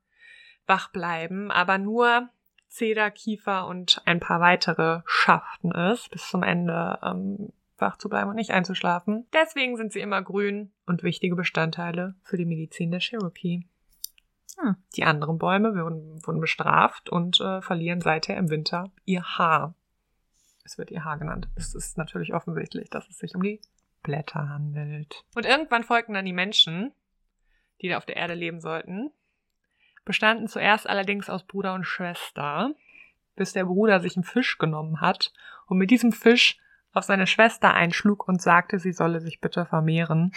wach 0.68 0.92
bleiben, 0.92 1.52
aber 1.52 1.78
nur 1.78 2.30
Zeder, 2.68 3.12
Kiefer 3.12 3.68
und 3.68 4.02
ein 4.06 4.20
paar 4.20 4.40
weitere 4.40 5.02
schafften 5.06 5.72
es, 5.74 6.10
bis 6.10 6.28
zum 6.28 6.42
Ende 6.42 6.98
ähm, 7.04 7.54
wach 7.78 7.98
zu 7.98 8.10
bleiben 8.10 8.32
und 8.32 8.36
nicht 8.36 8.50
einzuschlafen. 8.50 9.28
Deswegen 9.32 9.78
sind 9.78 9.94
sie 9.94 10.00
immer 10.00 10.24
grün 10.24 10.72
und 10.88 11.04
wichtige 11.04 11.36
Bestandteile 11.36 12.16
für 12.24 12.38
die 12.38 12.46
Medizin 12.46 12.90
der 12.90 13.00
Cherokee. 13.00 13.68
Hm. 14.58 14.76
Die 14.96 15.04
anderen 15.04 15.38
Bäume 15.38 15.76
wurden, 15.76 16.26
wurden 16.26 16.42
bestraft 16.42 17.10
und 17.10 17.40
äh, 17.42 17.62
verlieren 17.62 18.02
seither 18.02 18.38
im 18.38 18.50
Winter 18.50 18.92
ihr 19.06 19.24
Haar. 19.24 19.76
Es 20.64 20.80
wird 20.80 20.90
ihr 20.90 21.04
Haar 21.06 21.20
genannt. 21.20 21.50
Es 21.56 21.76
ist 21.76 21.98
natürlich 21.98 22.34
offensichtlich, 22.34 22.90
dass 22.90 23.08
es 23.08 23.20
sich 23.20 23.36
um 23.36 23.44
die 23.44 23.62
Blätter 24.02 24.50
handelt. 24.50 25.24
Und 25.36 25.46
irgendwann 25.46 25.84
folgten 25.84 26.14
dann 26.14 26.26
die 26.26 26.34
Menschen, 26.34 26.92
die 27.82 27.90
da 27.90 27.98
auf 27.98 28.06
der 28.06 28.18
Erde 28.18 28.34
leben 28.34 28.62
sollten, 28.62 29.12
bestanden 30.06 30.48
zuerst 30.48 30.88
allerdings 30.88 31.30
aus 31.30 31.44
Bruder 31.46 31.74
und 31.74 31.86
Schwester, 31.86 32.74
bis 33.36 33.54
der 33.54 33.66
Bruder 33.66 34.00
sich 34.00 34.16
einen 34.16 34.24
Fisch 34.24 34.58
genommen 34.58 35.02
hat 35.02 35.34
und 35.68 35.78
mit 35.78 35.92
diesem 35.92 36.12
Fisch 36.12 36.58
auf 36.92 37.06
seine 37.06 37.28
Schwester 37.28 37.74
einschlug 37.74 38.28
und 38.28 38.42
sagte, 38.42 38.80
sie 38.80 38.94
solle 38.94 39.20
sich 39.20 39.42
bitte 39.42 39.66
vermehren. 39.66 40.34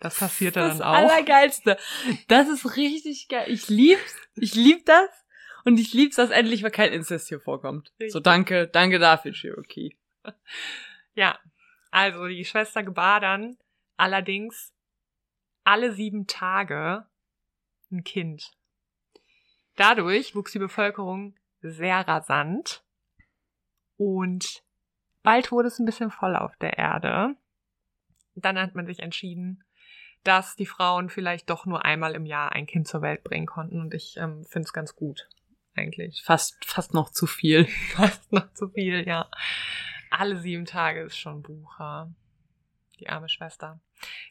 Das 0.00 0.18
passierte 0.18 0.60
das 0.60 0.78
dann 0.78 0.88
auch. 0.88 0.94
Allergeilste. 0.94 1.76
Das 2.26 2.48
ist 2.48 2.76
richtig 2.76 3.28
geil. 3.28 3.44
Ich 3.48 3.68
lieb's. 3.68 4.16
Ich 4.34 4.54
lieb 4.54 4.86
das. 4.86 5.08
Und 5.64 5.78
ich 5.78 5.92
lieb's, 5.92 6.16
dass 6.16 6.30
endlich 6.30 6.62
mal 6.62 6.70
kein 6.70 6.92
Inzest 6.92 7.28
hier 7.28 7.38
vorkommt. 7.38 7.92
Richtig. 8.00 8.12
So, 8.12 8.20
danke, 8.20 8.66
danke 8.66 8.98
dafür, 8.98 9.32
Cherokee. 9.32 9.94
Ja, 11.14 11.38
also 11.90 12.26
die 12.26 12.44
Schwester 12.44 12.82
gebar 12.82 13.20
dann 13.20 13.58
allerdings 13.96 14.72
alle 15.64 15.92
sieben 15.92 16.26
Tage 16.26 17.06
ein 17.92 18.04
Kind. 18.04 18.52
Dadurch 19.80 20.34
wuchs 20.34 20.52
die 20.52 20.58
Bevölkerung 20.58 21.34
sehr 21.62 22.06
rasant 22.06 22.84
und 23.96 24.62
bald 25.22 25.50
wurde 25.50 25.68
es 25.68 25.78
ein 25.78 25.86
bisschen 25.86 26.10
voll 26.10 26.36
auf 26.36 26.54
der 26.58 26.76
Erde. 26.76 27.34
Dann 28.34 28.58
hat 28.58 28.74
man 28.74 28.84
sich 28.84 28.98
entschieden, 28.98 29.64
dass 30.22 30.54
die 30.54 30.66
Frauen 30.66 31.08
vielleicht 31.08 31.48
doch 31.48 31.64
nur 31.64 31.82
einmal 31.82 32.14
im 32.14 32.26
Jahr 32.26 32.52
ein 32.52 32.66
Kind 32.66 32.88
zur 32.88 33.00
Welt 33.00 33.24
bringen 33.24 33.46
konnten 33.46 33.80
und 33.80 33.94
ich 33.94 34.18
ähm, 34.18 34.44
finde 34.44 34.66
es 34.66 34.74
ganz 34.74 34.94
gut, 34.96 35.30
eigentlich. 35.74 36.22
Fast, 36.26 36.62
fast 36.66 36.92
noch 36.92 37.08
zu 37.08 37.26
viel. 37.26 37.64
Fast 37.94 38.30
noch 38.34 38.52
zu 38.52 38.68
viel, 38.68 39.08
ja. 39.08 39.30
Alle 40.10 40.36
sieben 40.36 40.66
Tage 40.66 41.00
ist 41.00 41.16
schon 41.16 41.40
Bucher. 41.40 42.12
Die 42.98 43.08
arme 43.08 43.30
Schwester. 43.30 43.80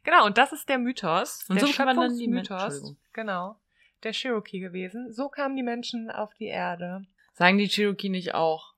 Genau, 0.04 0.28
und 0.28 0.38
das 0.38 0.52
ist 0.52 0.70
der 0.70 0.78
Mythos. 0.78 1.44
Und 1.50 1.60
der 1.60 1.66
so 1.66 1.74
kann 1.74 1.88
man 1.88 1.96
dann 1.96 2.16
die 2.16 2.26
Entschuldigung. 2.26 2.98
Genau. 3.14 3.60
Der 4.04 4.14
Cherokee 4.14 4.60
gewesen. 4.60 5.12
So 5.12 5.30
kamen 5.30 5.56
die 5.56 5.64
Menschen 5.64 6.10
auf 6.10 6.34
die 6.34 6.48
Erde. 6.48 7.06
Sagen 7.34 7.58
die 7.58 7.68
Cherokee 7.68 8.10
nicht 8.10 8.34
auch 8.34 8.74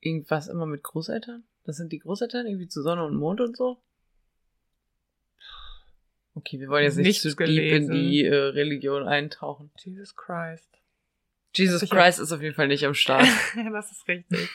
irgendwas 0.00 0.48
immer 0.48 0.66
mit 0.66 0.82
Großeltern? 0.82 1.44
Das 1.64 1.76
sind 1.76 1.92
die 1.92 1.98
Großeltern 1.98 2.46
irgendwie 2.46 2.68
zu 2.68 2.82
Sonne 2.82 3.04
und 3.04 3.16
Mond 3.16 3.40
und 3.40 3.56
so? 3.56 3.82
Okay, 6.34 6.60
wir 6.60 6.68
wollen 6.68 6.84
jetzt 6.84 6.96
nicht 6.96 7.20
zu 7.20 7.34
deep 7.34 7.72
in 7.72 7.90
die 7.90 8.24
äh, 8.24 8.34
Religion 8.34 9.06
eintauchen. 9.06 9.70
Jesus 9.78 10.16
Christ. 10.16 10.70
Jesus. 11.54 11.88
Christ 11.88 12.20
ist 12.20 12.32
auf 12.32 12.40
jeden 12.40 12.54
Fall 12.54 12.68
nicht 12.68 12.84
am 12.86 12.94
Start. 12.94 13.26
das 13.72 13.90
ist 13.90 14.06
richtig. 14.06 14.48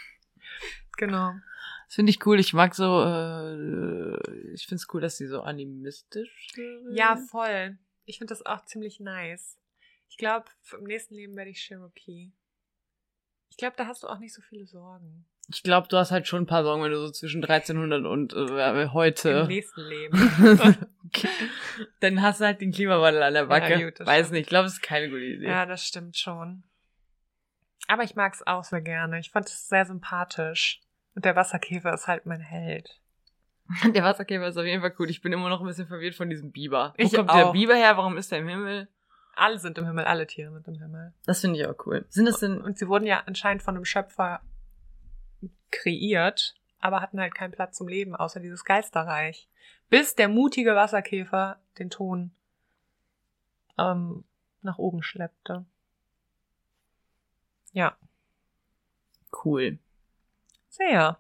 Genau. 0.98 1.34
Das 1.88 1.96
finde 1.96 2.10
ich 2.10 2.26
cool. 2.26 2.40
Ich 2.40 2.54
mag 2.54 2.74
so, 2.74 3.04
äh, 3.04 4.54
ich 4.54 4.66
finde 4.66 4.76
es 4.76 4.88
cool, 4.94 5.02
dass 5.02 5.18
die 5.18 5.28
so 5.28 5.42
animistisch 5.42 6.48
sind. 6.54 6.96
Ja, 6.96 7.18
voll. 7.18 7.78
Ich 8.06 8.18
finde 8.18 8.32
das 8.32 8.46
auch 8.46 8.66
ziemlich 8.66 9.00
nice. 9.00 9.58
Ich 10.10 10.18
glaube, 10.18 10.46
im 10.78 10.84
nächsten 10.86 11.16
Leben 11.16 11.36
werde 11.36 11.50
ich 11.52 11.60
Cherokee. 11.62 12.32
Ich 13.50 13.58
glaube, 13.58 13.76
da 13.78 13.88
hast 13.88 14.04
du 14.04 14.08
auch 14.08 14.20
nicht 14.20 14.34
so 14.34 14.42
viele 14.42 14.66
Sorgen. 14.66 15.26
Ich 15.50 15.62
glaube, 15.62 15.88
du 15.88 15.98
hast 15.98 16.12
halt 16.12 16.28
schon 16.28 16.44
ein 16.44 16.48
paar 16.48 16.64
Sorgen, 16.64 16.82
wenn 16.84 16.92
du 16.92 16.98
so 16.98 17.12
zwischen 17.12 17.44
1300 17.44 18.06
und 18.06 18.34
äh, 18.34 18.82
Im 18.84 18.94
heute. 18.94 19.46
nächsten 19.48 19.82
Leben. 19.82 20.88
okay. 21.06 21.30
Dann 22.00 22.22
hast 22.22 22.42
du 22.42 22.46
halt 22.46 22.62
den 22.62 22.72
Klimawandel 22.72 23.22
an 23.22 23.34
der 23.36 23.46
Backe. 23.46 23.84
gut, 23.86 24.00
das 24.00 24.08
Weiß 24.08 24.26
stimmt. 24.28 24.32
nicht, 24.34 24.42
ich 24.42 24.48
glaube, 24.48 24.66
es 24.68 24.74
ist 24.74 24.82
keine 24.82 25.10
gute 25.10 25.22
Idee. 25.24 25.46
Ja, 25.48 25.66
das 25.66 25.86
stimmt 25.86 26.18
schon. 26.18 26.64
Aber 27.88 28.04
ich 28.04 28.16
mag 28.16 28.34
es 28.34 28.46
auch 28.48 28.64
sehr 28.64 28.82
gerne. 28.82 29.20
Ich 29.20 29.30
fand 29.32 29.48
es 29.48 29.68
sehr 29.68 29.86
sympathisch. 29.86 30.82
Und 31.14 31.24
der 31.26 31.36
Wasserkäfer 31.36 31.94
ist 31.94 32.08
halt 32.08 32.26
mein 32.26 32.42
Held. 32.42 33.00
Der 33.96 34.04
Wasserkäfer 34.04 34.48
ist 34.48 34.58
auf 34.58 34.66
jeden 34.66 34.82
Fall 34.82 34.94
cool. 35.00 35.10
Ich 35.10 35.22
bin 35.22 35.32
immer 35.34 35.50
noch 35.50 35.60
ein 35.62 35.66
bisschen 35.68 35.88
verwirrt 35.88 36.14
von 36.16 36.30
diesem 36.30 36.52
Biber. 36.52 36.94
Wo 36.98 37.04
Ich 37.04 37.14
kommt 37.14 37.30
der 37.32 37.48
auch. 37.48 37.52
Biber 37.54 37.74
her? 37.76 37.98
Warum 37.98 38.18
ist 38.18 38.32
der 38.32 38.40
im 38.40 38.48
Himmel? 38.48 38.88
Alle 39.36 39.60
sind 39.60 39.78
im 39.78 39.86
Himmel, 39.86 40.06
alle 40.06 40.28
Tiere 40.28 40.52
sind 40.52 40.68
im 40.68 40.80
Himmel. 40.80 41.14
Das 41.26 41.42
finde 41.42 41.60
ich 41.60 41.68
auch 41.68 41.86
cool. 41.86 42.06
Sind 42.10 42.26
das 42.26 42.40
denn 42.40 42.62
Und 42.62 42.78
sie 42.78 42.88
wurden 42.88 43.06
ja 43.06 43.24
anscheinend 43.26 43.64
von 43.64 43.76
einem 43.76 43.86
Schöpfer 43.86 44.42
kreiert, 45.72 46.56
aber 46.80 47.02
hatten 47.02 47.20
halt 47.20 47.36
keinen 47.36 47.52
Platz 47.52 47.78
zum 47.78 47.88
Leben, 47.88 48.16
außer 48.16 48.40
dieses 48.40 48.64
Geisterreich. 48.64 49.50
Bis 49.90 50.16
der 50.16 50.30
mutige 50.30 50.76
Wasserkäfer 50.76 51.60
den 51.78 51.90
Ton 51.90 52.32
ähm, 53.78 54.24
nach 54.62 54.78
oben 54.78 55.04
schleppte. 55.04 55.66
Ja, 57.74 57.98
cool? 59.44 59.78
sehr. 60.76 61.18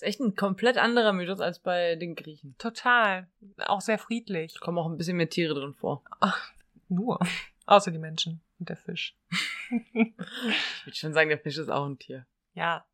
Ist 0.00 0.06
echt 0.06 0.20
ein 0.20 0.34
komplett 0.34 0.78
anderer 0.78 1.12
Mythos 1.12 1.40
als 1.40 1.58
bei 1.58 1.94
den 1.94 2.14
Griechen. 2.14 2.54
Total. 2.56 3.28
Auch 3.58 3.82
sehr 3.82 3.98
friedlich. 3.98 4.58
Kommen 4.58 4.78
auch 4.78 4.86
ein 4.86 4.96
bisschen 4.96 5.18
mehr 5.18 5.28
Tiere 5.28 5.52
drin 5.52 5.74
vor. 5.74 6.02
Nur. 6.88 7.18
Außer 7.66 7.90
die 7.90 7.98
Menschen 7.98 8.40
und 8.58 8.70
der 8.70 8.78
Fisch. 8.78 9.14
Ich 9.92 10.86
würde 10.86 10.96
schon 10.96 11.12
sagen, 11.12 11.28
der 11.28 11.38
Fisch 11.38 11.58
ist 11.58 11.68
auch 11.68 11.84
ein 11.84 11.98
Tier. 11.98 12.24
Ja. 12.54 12.86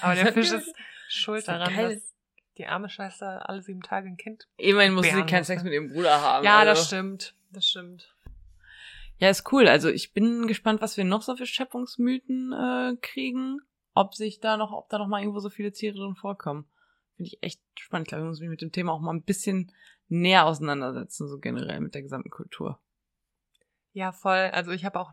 Aber 0.00 0.14
der 0.14 0.32
Fisch 0.32 0.50
ist 0.50 0.74
schuld 1.10 1.40
ist 1.40 1.48
daran, 1.48 1.74
geil. 1.74 1.96
dass 1.96 2.14
die 2.56 2.66
arme 2.66 2.88
Schwester 2.88 3.46
alle 3.46 3.60
sieben 3.60 3.82
Tage 3.82 4.08
ein 4.08 4.16
Kind. 4.16 4.48
Immerhin 4.56 4.94
musste 4.94 5.14
sie 5.14 5.26
keinen. 5.26 5.44
Sex 5.44 5.62
mit 5.62 5.74
ihrem 5.74 5.92
Bruder 5.92 6.22
haben. 6.22 6.46
Ja, 6.46 6.60
also. 6.60 6.72
das 6.72 6.86
stimmt. 6.86 7.34
Das 7.50 7.66
stimmt. 7.66 8.14
Ja, 9.18 9.28
ist 9.28 9.52
cool. 9.52 9.68
Also 9.68 9.90
ich 9.90 10.14
bin 10.14 10.46
gespannt, 10.46 10.80
was 10.80 10.96
wir 10.96 11.04
noch 11.04 11.20
so 11.20 11.36
für 11.36 11.44
Schöpfungsmythen 11.44 12.54
äh, 12.54 12.96
kriegen. 13.02 13.60
Ob 13.98 14.14
sich 14.14 14.38
da 14.38 14.56
noch, 14.56 14.72
ob 14.72 14.88
da 14.88 14.98
noch 14.98 15.08
mal 15.08 15.20
irgendwo 15.20 15.40
so 15.40 15.50
viele 15.50 15.72
Tiere 15.72 15.96
drin 15.96 16.14
vorkommen. 16.14 16.68
Finde 17.16 17.32
ich 17.32 17.42
echt 17.42 17.60
spannend. 17.76 18.06
Ich 18.06 18.10
glaube, 18.10 18.22
ich 18.22 18.28
muss 18.28 18.40
mich 18.40 18.48
mit 18.48 18.62
dem 18.62 18.70
Thema 18.70 18.92
auch 18.92 19.00
mal 19.00 19.12
ein 19.12 19.24
bisschen 19.24 19.72
näher 20.06 20.46
auseinandersetzen, 20.46 21.26
so 21.28 21.38
generell 21.38 21.80
mit 21.80 21.94
der 21.94 22.02
gesamten 22.02 22.30
Kultur. 22.30 22.78
Ja, 23.92 24.12
voll. 24.12 24.50
Also 24.52 24.70
ich 24.70 24.84
habe 24.84 25.00
auch 25.00 25.12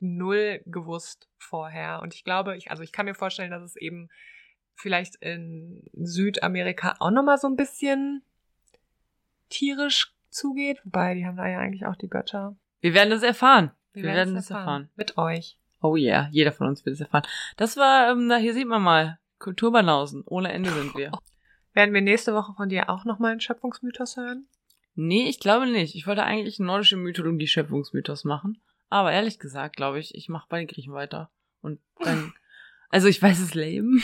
null 0.00 0.62
gewusst 0.66 1.28
vorher. 1.36 2.00
Und 2.02 2.12
ich 2.14 2.24
glaube, 2.24 2.56
ich, 2.56 2.70
also 2.72 2.82
ich 2.82 2.90
kann 2.90 3.06
mir 3.06 3.14
vorstellen, 3.14 3.52
dass 3.52 3.62
es 3.62 3.76
eben 3.76 4.08
vielleicht 4.74 5.16
in 5.16 5.88
Südamerika 5.92 6.96
auch 6.98 7.10
nochmal 7.10 7.38
so 7.38 7.46
ein 7.46 7.56
bisschen 7.56 8.24
tierisch 9.48 10.14
zugeht. 10.30 10.80
Wobei, 10.84 11.14
die 11.14 11.26
haben 11.26 11.36
da 11.36 11.46
ja 11.46 11.58
eigentlich 11.58 11.86
auch 11.86 11.96
die 11.96 12.08
Götter. 12.08 12.56
Wir 12.80 12.94
werden 12.94 13.10
das 13.10 13.22
erfahren. 13.22 13.72
Wir, 13.92 14.04
werden 14.04 14.16
werden 14.16 14.36
es 14.36 14.48
das 14.48 14.56
erfahren. 14.56 14.90
Mit 14.96 15.18
euch. 15.18 15.57
Oh 15.80 15.96
yeah, 15.96 16.28
jeder 16.32 16.52
von 16.52 16.66
uns 16.66 16.84
wird 16.84 16.94
es 16.94 17.00
erfahren. 17.00 17.26
Das 17.56 17.76
war, 17.76 18.10
ähm, 18.10 18.26
na, 18.26 18.36
hier 18.36 18.54
sieht 18.54 18.66
man 18.66 18.82
mal, 18.82 19.18
Kulturbanausen. 19.38 20.24
Ohne 20.26 20.52
Ende 20.52 20.70
sind 20.70 20.94
wir. 20.94 21.12
Werden 21.74 21.94
wir 21.94 22.00
nächste 22.00 22.34
Woche 22.34 22.54
von 22.54 22.68
dir 22.68 22.90
auch 22.90 23.04
nochmal 23.04 23.32
einen 23.32 23.40
Schöpfungsmythos 23.40 24.16
hören? 24.16 24.48
Nee, 24.94 25.28
ich 25.28 25.38
glaube 25.38 25.66
nicht. 25.66 25.94
Ich 25.94 26.06
wollte 26.08 26.24
eigentlich 26.24 26.58
nordische 26.58 26.96
Mythologie 26.96 27.46
Schöpfungsmythos 27.46 28.24
machen. 28.24 28.60
Aber 28.90 29.12
ehrlich 29.12 29.38
gesagt, 29.38 29.76
glaube 29.76 30.00
ich, 30.00 30.14
ich 30.14 30.28
mache 30.28 30.46
bei 30.48 30.58
den 30.58 30.66
Griechen 30.66 30.92
weiter. 30.92 31.30
Und 31.60 31.78
dann, 32.02 32.32
also 32.90 33.06
ich 33.06 33.22
weiß 33.22 33.38
es 33.38 33.54
lame. 33.54 34.00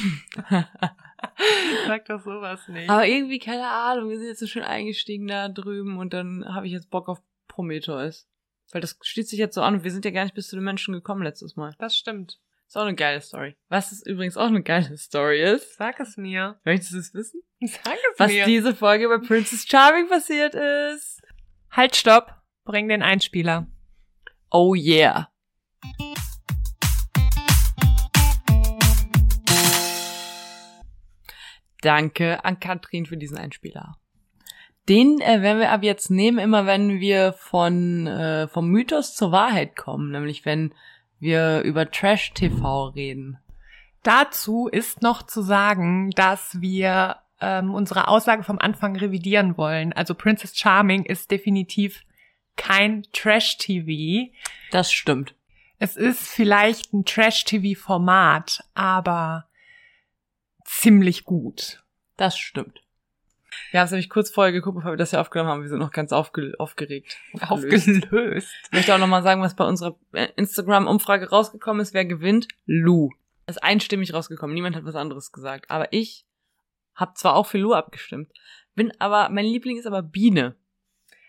Sag 1.87 2.05
doch 2.07 2.23
sowas 2.23 2.69
nicht. 2.69 2.89
Aber 2.89 3.07
irgendwie, 3.07 3.41
keine 3.41 3.67
Ahnung, 3.69 4.11
wir 4.11 4.19
sind 4.19 4.29
jetzt 4.29 4.41
so 4.41 4.47
schön 4.47 4.63
eingestiegen 4.63 5.27
da 5.27 5.49
drüben 5.49 5.99
und 5.99 6.13
dann 6.13 6.45
habe 6.55 6.67
ich 6.67 6.73
jetzt 6.73 6.91
Bock 6.91 7.09
auf 7.09 7.21
Prometheus. 7.49 8.29
Weil 8.72 8.81
das 8.81 8.98
schließt 9.03 9.29
sich 9.31 9.38
jetzt 9.38 9.55
so 9.55 9.62
an 9.62 9.74
und 9.74 9.85
wir 9.85 9.90
sind 9.90 10.05
ja 10.05 10.11
gar 10.11 10.24
nicht 10.24 10.35
bis 10.35 10.48
zu 10.48 10.57
den 10.57 10.64
Menschen 10.64 10.94
gekommen 10.94 11.22
letztes 11.22 11.57
Mal. 11.57 11.74
das 11.79 11.96
stimmt. 11.96 12.40
Ist 12.66 12.77
auch 12.79 12.83
eine 12.83 12.94
geile 12.94 13.20
Story. 13.20 13.57
Was 13.68 13.92
ist 13.92 14.07
übrigens 14.07 14.37
auch 14.37 14.46
eine 14.46 14.62
geile 14.62 14.96
Story 14.96 15.42
ist, 15.42 15.77
Sag 15.77 16.00
es 16.00 16.16
mir. 16.16 16.59
möchtest 16.64 16.92
du 16.94 16.98
es 16.98 17.14
wissen? 17.14 17.42
Sag 17.61 17.94
es 18.12 18.18
Was 18.18 18.33
mir. 18.33 18.46
diese 18.46 18.74
Folge 18.74 19.07
bei 19.09 19.18
Princess 19.18 19.66
Charming 19.68 20.09
passiert 20.09 20.55
ist. 20.55 21.20
halt, 21.70 21.94
stopp. 21.94 22.35
Bring 22.64 22.88
den 22.88 23.03
Einspieler. 23.03 23.66
Oh 24.50 24.74
yeah. 24.74 25.29
Danke 31.83 32.44
an 32.44 32.61
Katrin 32.61 33.07
für 33.07 33.16
diesen 33.16 33.37
Einspieler. 33.37 33.98
Den 34.88 35.20
äh, 35.20 35.40
werden 35.40 35.61
wir 35.61 35.73
ab 35.73 35.83
jetzt 35.83 36.11
nehmen, 36.11 36.38
immer 36.38 36.66
wenn 36.66 37.01
wir 37.01 37.33
von 37.33 38.07
äh, 38.07 38.49
vom 38.49 38.68
Mythos 38.68 39.14
zur 39.14 39.33
Wahrheit 39.33 39.77
kommen, 39.77 40.11
nämlich 40.11 40.44
wenn 40.44 40.75
wir 41.20 41.62
über 41.62 41.90
Trash 41.90 42.33
TV 42.35 42.88
reden. 42.88 43.38
Dazu 44.03 44.68
ist 44.68 45.01
noch 45.01 45.23
zu 45.23 45.40
sagen, 45.40 46.11
dass 46.11 46.61
wir 46.61 47.16
ähm, 47.40 47.75
unsere 47.75 48.09
Aussage 48.09 48.42
vom 48.42 48.59
Anfang 48.59 48.97
revidieren 48.97 49.57
wollen. 49.57 49.94
Also 49.94 50.14
Princess 50.14 50.57
Charming 50.57 51.05
ist 51.05 51.31
definitiv 51.31 52.05
kein 52.57 53.05
Trash-TV. 53.12 54.31
Das 54.70 54.92
stimmt. 54.92 55.35
Es 55.79 55.97
ist 55.97 56.29
vielleicht 56.29 56.92
ein 56.92 57.05
Trash-TV-Format, 57.05 58.64
aber 58.75 59.49
ziemlich 60.64 61.25
gut. 61.25 61.83
Das 62.16 62.38
stimmt. 62.38 62.84
Wir 63.71 63.81
haben 63.81 63.87
es 63.87 63.90
nämlich 63.90 64.11
kurz 64.11 64.31
vorher 64.31 64.53
geguckt, 64.53 64.77
bevor 64.77 64.93
wir 64.93 64.97
das 64.97 65.11
hier 65.11 65.21
aufgenommen 65.21 65.51
haben. 65.51 65.62
Wir 65.62 65.69
sind 65.69 65.79
noch 65.79 65.90
ganz 65.90 66.12
aufge 66.12 66.55
aufgeregt. 66.59 67.19
Aufgelöst. 67.49 68.49
Ich 68.64 68.73
möchte 68.73 68.95
auch 68.95 68.99
nochmal 68.99 69.23
sagen, 69.23 69.43
was 69.43 69.55
bei 69.55 69.64
unserer 69.64 69.97
äh, 70.12 70.29
Instagram-Umfrage 70.37 71.31
rausgekommen 71.31 71.81
ist. 71.81 71.95
Wer 71.95 72.05
gewinnt? 72.05 72.49
Lou. 72.67 73.11
ist 73.47 73.62
einstimmig 73.62 74.14
rausgekommen. 74.14 74.55
Niemand 74.55 74.77
hat 74.77 74.85
was 74.85 74.95
anderes 74.95 75.33
gesagt. 75.33 75.71
Aber 75.71 75.93
ich 75.93 76.27
habe 76.95 77.14
zwar 77.14 77.35
auch 77.35 77.47
für 77.47 77.59
Lou 77.59 77.73
abgestimmt, 77.73 78.33
bin 78.75 78.93
aber, 79.01 79.29
mein 79.29 79.45
Liebling 79.45 79.79
ist 79.79 79.87
aber 79.87 80.03
Biene. 80.03 80.57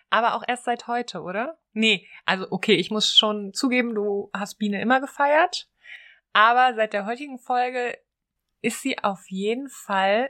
Aber 0.10 0.36
auch 0.36 0.44
erst 0.48 0.66
seit 0.66 0.88
heute, 0.88 1.22
oder? 1.22 1.58
Nee, 1.74 2.08
also 2.26 2.48
okay, 2.52 2.76
ich 2.76 2.92
muss 2.92 3.18
schon 3.18 3.54
zugeben, 3.54 3.96
du 3.96 4.30
hast 4.34 4.56
Biene 4.56 4.82
immer 4.82 5.02
gefeiert. 5.02 5.68
Aber 6.34 6.74
seit 6.76 6.94
der 6.94 7.06
heutigen 7.06 7.40
Folge 7.40 7.98
ist 8.62 8.82
sie 8.82 8.98
auf 9.04 9.30
jeden 9.30 9.70
Fall 9.70 10.30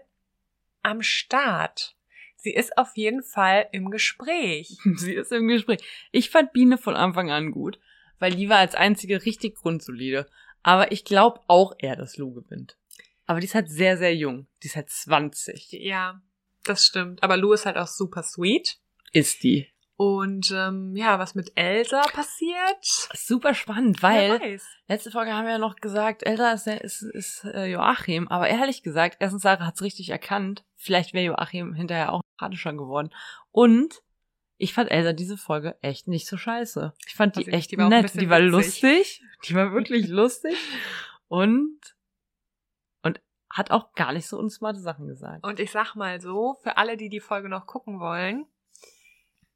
am 0.85 1.01
Start. 1.01 1.95
Sie 2.35 2.53
ist 2.53 2.77
auf 2.77 2.95
jeden 2.95 3.23
Fall 3.23 3.67
im 3.71 3.89
Gespräch. 3.89 4.77
Sie 4.95 5.13
ist 5.13 5.31
im 5.31 5.47
Gespräch. 5.47 5.79
Ich 6.11 6.29
fand 6.29 6.53
Biene 6.53 6.77
von 6.77 6.95
Anfang 6.95 7.31
an 7.31 7.51
gut, 7.51 7.79
weil 8.19 8.35
die 8.35 8.49
war 8.49 8.59
als 8.59 8.75
einzige 8.75 9.25
richtig 9.25 9.55
grundsolide. 9.55 10.27
Aber 10.61 10.91
ich 10.91 11.03
glaube 11.03 11.41
auch 11.47 11.73
eher, 11.79 11.95
dass 11.95 12.17
Lou 12.17 12.33
gewinnt. 12.33 12.77
Aber 13.25 13.39
die 13.39 13.47
ist 13.47 13.55
halt 13.55 13.69
sehr, 13.69 13.97
sehr 13.97 14.15
jung. 14.15 14.47
Die 14.61 14.67
ist 14.67 14.75
halt 14.75 14.89
20. 14.89 15.71
Ja, 15.71 16.21
das 16.63 16.85
stimmt. 16.85 17.23
Aber 17.23 17.37
Lou 17.37 17.53
ist 17.53 17.65
halt 17.65 17.77
auch 17.77 17.87
super 17.87 18.21
sweet. 18.21 18.77
Ist 19.11 19.43
die. 19.43 19.67
Und 19.97 20.51
ähm, 20.51 20.93
ja, 20.95 21.19
was 21.19 21.35
mit 21.35 21.53
Elsa 21.55 22.01
passiert? 22.11 22.83
Super 23.13 23.53
spannend, 23.53 24.03
weil 24.03 24.59
letzte 24.89 25.09
Folge 25.09 25.33
haben 25.33 25.45
wir 25.45 25.53
ja 25.53 25.57
noch 25.57 25.77
gesagt, 25.77 26.23
Elsa 26.23 26.51
ist, 26.51 26.67
ist, 26.67 27.01
ist 27.01 27.45
äh, 27.45 27.67
Joachim. 27.67 28.27
Aber 28.27 28.49
ehrlich 28.49 28.83
gesagt, 28.83 29.17
erstens 29.19 29.43
Sarah 29.43 29.65
hat's 29.65 29.81
richtig 29.81 30.09
erkannt. 30.09 30.65
Vielleicht 30.75 31.13
wäre 31.13 31.25
Joachim 31.25 31.73
hinterher 31.73 32.11
auch 32.11 32.21
sympathischer 32.31 32.73
geworden. 32.73 33.09
Und 33.51 34.01
ich 34.57 34.73
fand 34.73 34.91
Elsa 34.91 35.13
diese 35.13 35.37
Folge 35.37 35.77
echt 35.81 36.09
nicht 36.09 36.27
so 36.27 36.35
scheiße. 36.35 36.93
Ich 37.07 37.15
fand 37.15 37.37
die 37.37 37.47
echt 37.47 37.71
die 37.71 37.77
nett. 37.77 38.13
Die 38.19 38.29
war 38.29 38.39
witzig. 38.39 38.51
lustig. 38.51 39.23
Die 39.45 39.55
war 39.55 39.71
wirklich 39.71 40.07
lustig. 40.09 40.57
Und, 41.27 41.79
und 43.01 43.21
hat 43.49 43.71
auch 43.71 43.93
gar 43.93 44.11
nicht 44.11 44.27
so 44.27 44.37
unsmarte 44.37 44.79
Sachen 44.79 45.07
gesagt. 45.07 45.45
Und 45.45 45.61
ich 45.61 45.71
sag 45.71 45.95
mal 45.95 46.19
so, 46.19 46.57
für 46.63 46.75
alle, 46.75 46.97
die 46.97 47.09
die 47.09 47.21
Folge 47.21 47.47
noch 47.47 47.65
gucken 47.65 47.99
wollen, 47.99 48.45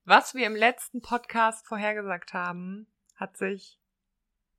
was 0.10 0.34
wir 0.36 0.46
im 0.48 0.56
letzten 0.56 1.02
Podcast 1.02 1.66
vorhergesagt 1.68 2.34
haben, 2.34 2.88
hat 3.16 3.38
sich 3.38 3.80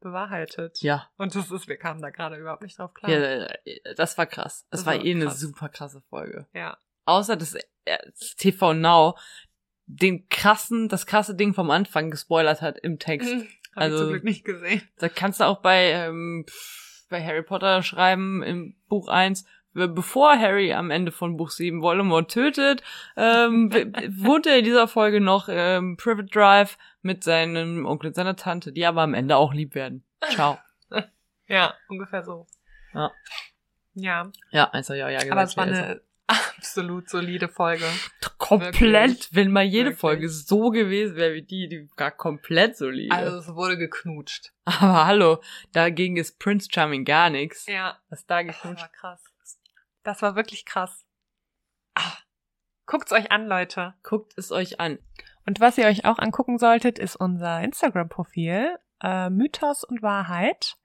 bewahrheitet. 0.01 0.81
Ja, 0.81 1.09
Und 1.19 1.35
das 1.35 1.51
ist, 1.51 1.69
wir 1.69 1.77
kamen 1.77 2.01
da 2.01 2.11
gerade 2.11 2.37
überhaupt 2.37 2.63
nicht 2.63 2.79
drauf 2.79 2.95
klar. 2.95 3.11
ja, 3.11 3.19
äh, 3.19 3.95
das 3.97 4.17
war 4.17 4.27
krass. 4.27 4.67
Das, 4.71 4.81
Das 4.81 4.87
war 4.87 4.95
war 4.97 5.05
eh 5.05 5.11
eine 5.15 5.27
krass. 5.27 5.41
super 5.41 5.69
krasse 5.69 6.01
Folge. 6.09 6.47
ja. 6.55 6.79
Außer 7.07 7.37
dass 7.37 7.55
äh, 7.55 7.63
das 7.87 8.37
TV 8.37 8.73
Now 8.75 9.17
den 9.87 10.29
krassen, 10.29 10.89
das 10.89 11.07
krasse 11.07 11.35
Ding 11.35 11.53
vom 11.55 11.71
Anfang 11.71 12.11
gespoilert 12.11 12.63
hat 12.63 12.79
im 12.79 12.99
Text. 12.99 13.29
Habe 13.31 13.47
Also- 13.75 13.97
ich 13.97 14.01
zum 14.03 14.11
Glück 14.11 14.25
nicht 14.25 14.45
gesehen. 14.45 14.89
Da 14.99 15.09
kannst 15.09 15.41
du 15.41 15.45
auch 15.45 15.61
bei, 15.61 15.91
ähm, 15.91 16.47
bei 17.09 17.25
Harry 17.25 17.43
Potter 17.43 17.83
schreiben 17.83 18.43
im 18.45 18.77
Buch 18.89 19.09
1, 19.09 19.43
be- 19.43 19.49
bevor 19.75 20.39
Harry 20.39 20.73
am 20.73 20.91
Ende 20.91 21.13
von 21.13 21.37
Buch 21.37 21.51
7 21.51 21.81
Voldemort 21.83 22.31
tötet, 22.31 22.83
ähm, 23.17 23.73
w- 23.73 23.87
wohnt 24.11 24.47
er 24.47 24.59
in 24.59 24.65
dieser 24.65 24.89
Folge 24.89 25.21
noch 25.21 25.49
ähm, 25.51 25.97
Private 25.97 26.29
Drive 26.29 26.77
mit 27.03 27.23
seinem 27.25 27.87
Onkel 27.87 28.09
und 28.09 28.15
seiner 28.15 28.37
Tante, 28.37 28.73
die 28.73 28.85
aber 28.87 29.03
am 29.03 29.15
Ende 29.15 29.37
auch 29.37 29.53
lieb 29.55 29.75
werden. 29.75 30.05
Ciao. 30.31 30.59
Ja, 31.47 31.75
ungefähr 31.89 32.23
so. 32.23 32.47
Ja. 32.95 33.11
Ja, 33.95 34.31
Ja, 34.53 34.71
also 34.71 34.95
ja, 34.95 35.09
ja, 35.09 35.19
gesagt. 35.19 35.33
aber 35.33 35.43
es 35.43 35.57
war 35.57 35.65
eine 35.65 36.01
absolut 36.29 37.09
solide 37.11 37.49
Folge. 37.49 37.85
komplett, 38.39 38.81
wirklich, 38.81 39.29
wenn 39.35 39.51
mal 39.51 39.65
jede 39.65 39.87
wirklich. 39.87 39.99
Folge 40.01 40.29
so 40.29 40.71
gewesen 40.71 41.17
wäre 41.17 41.35
wie 41.35 41.43
die, 41.43 41.69
die 41.69 41.89
war 41.97 42.13
komplett 42.13 42.77
solide. 42.77 43.13
Also 43.15 43.39
es 43.39 43.49
wurde 43.57 43.77
geknutscht. 43.79 44.53
aber 44.65 45.07
hallo, 45.07 45.41
dagegen 45.73 46.17
ist 46.19 46.39
Prince 46.39 46.69
Charming 46.73 47.05
gar 47.05 47.31
nichts. 47.31 47.67
Ja, 47.67 47.99
Was 48.11 48.25
da 48.27 48.45
das 48.45 48.55
geknutscht 48.55 48.83
war 48.83 48.89
krass. 48.93 49.25
Das 50.03 50.23
war 50.23 50.37
wirklich 50.37 50.65
krass. 50.65 51.05
Ah. 51.95 52.13
Guckt's 52.87 53.13
euch 53.13 53.31
an, 53.31 53.47
Leute. 53.47 53.95
Guckt 54.03 54.33
es 54.37 54.51
euch 54.51 54.81
an. 54.81 54.99
Und 55.47 55.61
was 55.61 55.79
ihr 55.79 55.87
euch 55.87 56.05
auch 56.05 56.19
angucken 56.19 56.59
solltet, 56.59 56.99
ist 56.99 57.17
unser 57.17 57.63
Instagram-Profil, 57.63 58.77
äh, 59.03 59.31
Mythos 59.31 59.85
und 59.85 60.03
Wahrheit. 60.03 60.77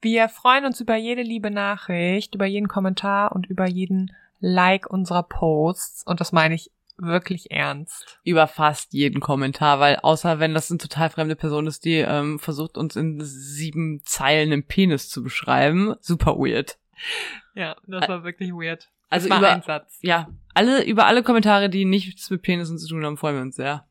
Wir 0.00 0.28
freuen 0.28 0.64
uns 0.66 0.80
über 0.80 0.96
jede 0.96 1.22
liebe 1.22 1.50
Nachricht, 1.50 2.34
über 2.34 2.46
jeden 2.46 2.68
Kommentar 2.68 3.32
und 3.32 3.46
über 3.46 3.66
jeden 3.66 4.14
Like 4.40 4.90
unserer 4.90 5.22
Posts. 5.22 6.04
Und 6.04 6.20
das 6.20 6.32
meine 6.32 6.54
ich 6.54 6.70
wirklich 6.96 7.50
ernst. 7.50 8.20
über 8.22 8.46
fast 8.46 8.92
jeden 8.92 9.20
Kommentar, 9.20 9.80
weil 9.80 9.96
außer 9.96 10.38
wenn 10.38 10.54
das 10.54 10.70
eine 10.70 10.78
total 10.78 11.10
fremde 11.10 11.36
Person 11.36 11.66
ist, 11.66 11.84
die 11.84 11.98
ähm, 11.98 12.38
versucht 12.38 12.78
uns 12.78 12.96
in 12.96 13.20
sieben 13.20 14.02
Zeilen 14.04 14.52
einen 14.52 14.66
Penis 14.66 15.08
zu 15.08 15.22
beschreiben, 15.22 15.94
super 16.00 16.36
weird. 16.36 16.78
Ja, 17.54 17.76
das 17.86 18.08
war 18.08 18.24
wirklich 18.24 18.50
weird. 18.50 18.90
Also 19.10 19.28
über 19.28 19.48
ein 19.48 19.62
Satz. 19.62 19.98
ja 20.02 20.28
alle 20.54 20.84
über 20.84 21.06
alle 21.06 21.22
Kommentare, 21.22 21.68
die 21.70 21.84
nichts 21.84 22.30
mit 22.30 22.42
Penissen 22.42 22.78
zu 22.78 22.88
tun 22.88 23.04
haben, 23.04 23.16
freuen 23.16 23.36
wir 23.36 23.42
uns 23.42 23.56
sehr. 23.56 23.86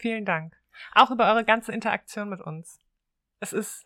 Vielen 0.00 0.24
Dank. 0.24 0.56
Auch 0.94 1.10
über 1.10 1.28
eure 1.28 1.44
ganze 1.44 1.72
Interaktion 1.72 2.30
mit 2.30 2.40
uns. 2.40 2.78
Es 3.38 3.52
ist, 3.52 3.84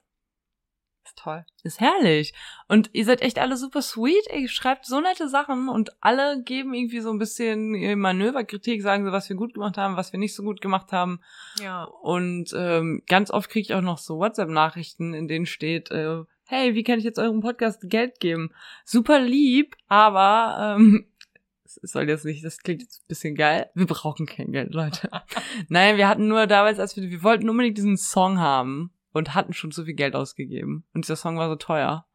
ist 1.04 1.18
toll. 1.18 1.44
Ist 1.64 1.80
herrlich. 1.80 2.34
Und 2.68 2.90
ihr 2.92 3.04
seid 3.04 3.20
echt 3.20 3.40
alle 3.40 3.56
super 3.56 3.82
sweet. 3.82 4.24
Ihr 4.32 4.48
schreibt 4.48 4.86
so 4.86 5.00
nette 5.00 5.28
Sachen 5.28 5.68
und 5.68 5.90
alle 6.00 6.40
geben 6.44 6.72
irgendwie 6.72 7.00
so 7.00 7.10
ein 7.10 7.18
bisschen 7.18 7.98
Manöverkritik, 7.98 8.80
sagen 8.80 9.04
so, 9.04 9.10
was 9.10 9.28
wir 9.28 9.34
gut 9.34 9.54
gemacht 9.54 9.76
haben, 9.76 9.96
was 9.96 10.12
wir 10.12 10.20
nicht 10.20 10.36
so 10.36 10.44
gut 10.44 10.60
gemacht 10.60 10.92
haben. 10.92 11.20
Ja. 11.60 11.82
Und 11.82 12.54
ähm, 12.56 13.02
ganz 13.08 13.32
oft 13.32 13.50
kriege 13.50 13.62
ich 13.62 13.74
auch 13.74 13.82
noch 13.82 13.98
so 13.98 14.18
WhatsApp-Nachrichten, 14.18 15.14
in 15.14 15.26
denen 15.26 15.46
steht, 15.46 15.90
äh, 15.90 16.22
hey, 16.44 16.74
wie 16.74 16.84
kann 16.84 16.98
ich 16.98 17.04
jetzt 17.04 17.18
eurem 17.18 17.40
Podcast 17.40 17.80
Geld 17.88 18.20
geben? 18.20 18.50
Super 18.84 19.20
lieb, 19.20 19.76
aber 19.88 20.76
ähm, 20.76 21.06
es 21.64 21.92
soll 21.92 22.08
jetzt 22.08 22.24
nicht, 22.24 22.44
das 22.44 22.58
klingt 22.58 22.82
jetzt 22.82 23.02
ein 23.02 23.08
bisschen 23.08 23.34
geil. 23.34 23.70
Wir 23.74 23.86
brauchen 23.86 24.26
kein 24.26 24.52
Geld, 24.52 24.74
Leute. 24.74 25.10
Nein, 25.68 25.96
wir 25.96 26.08
hatten 26.08 26.28
nur 26.28 26.46
damals, 26.46 26.78
als 26.78 26.96
wir, 26.96 27.10
wir 27.10 27.22
wollten 27.22 27.48
unbedingt 27.48 27.78
diesen 27.78 27.96
Song 27.96 28.38
haben 28.38 28.92
und 29.12 29.34
hatten 29.34 29.52
schon 29.52 29.72
zu 29.72 29.84
viel 29.84 29.94
Geld 29.94 30.14
ausgegeben. 30.14 30.84
Und 30.92 31.04
dieser 31.04 31.16
Song 31.16 31.38
war 31.38 31.48
so 31.48 31.56
teuer. 31.56 32.06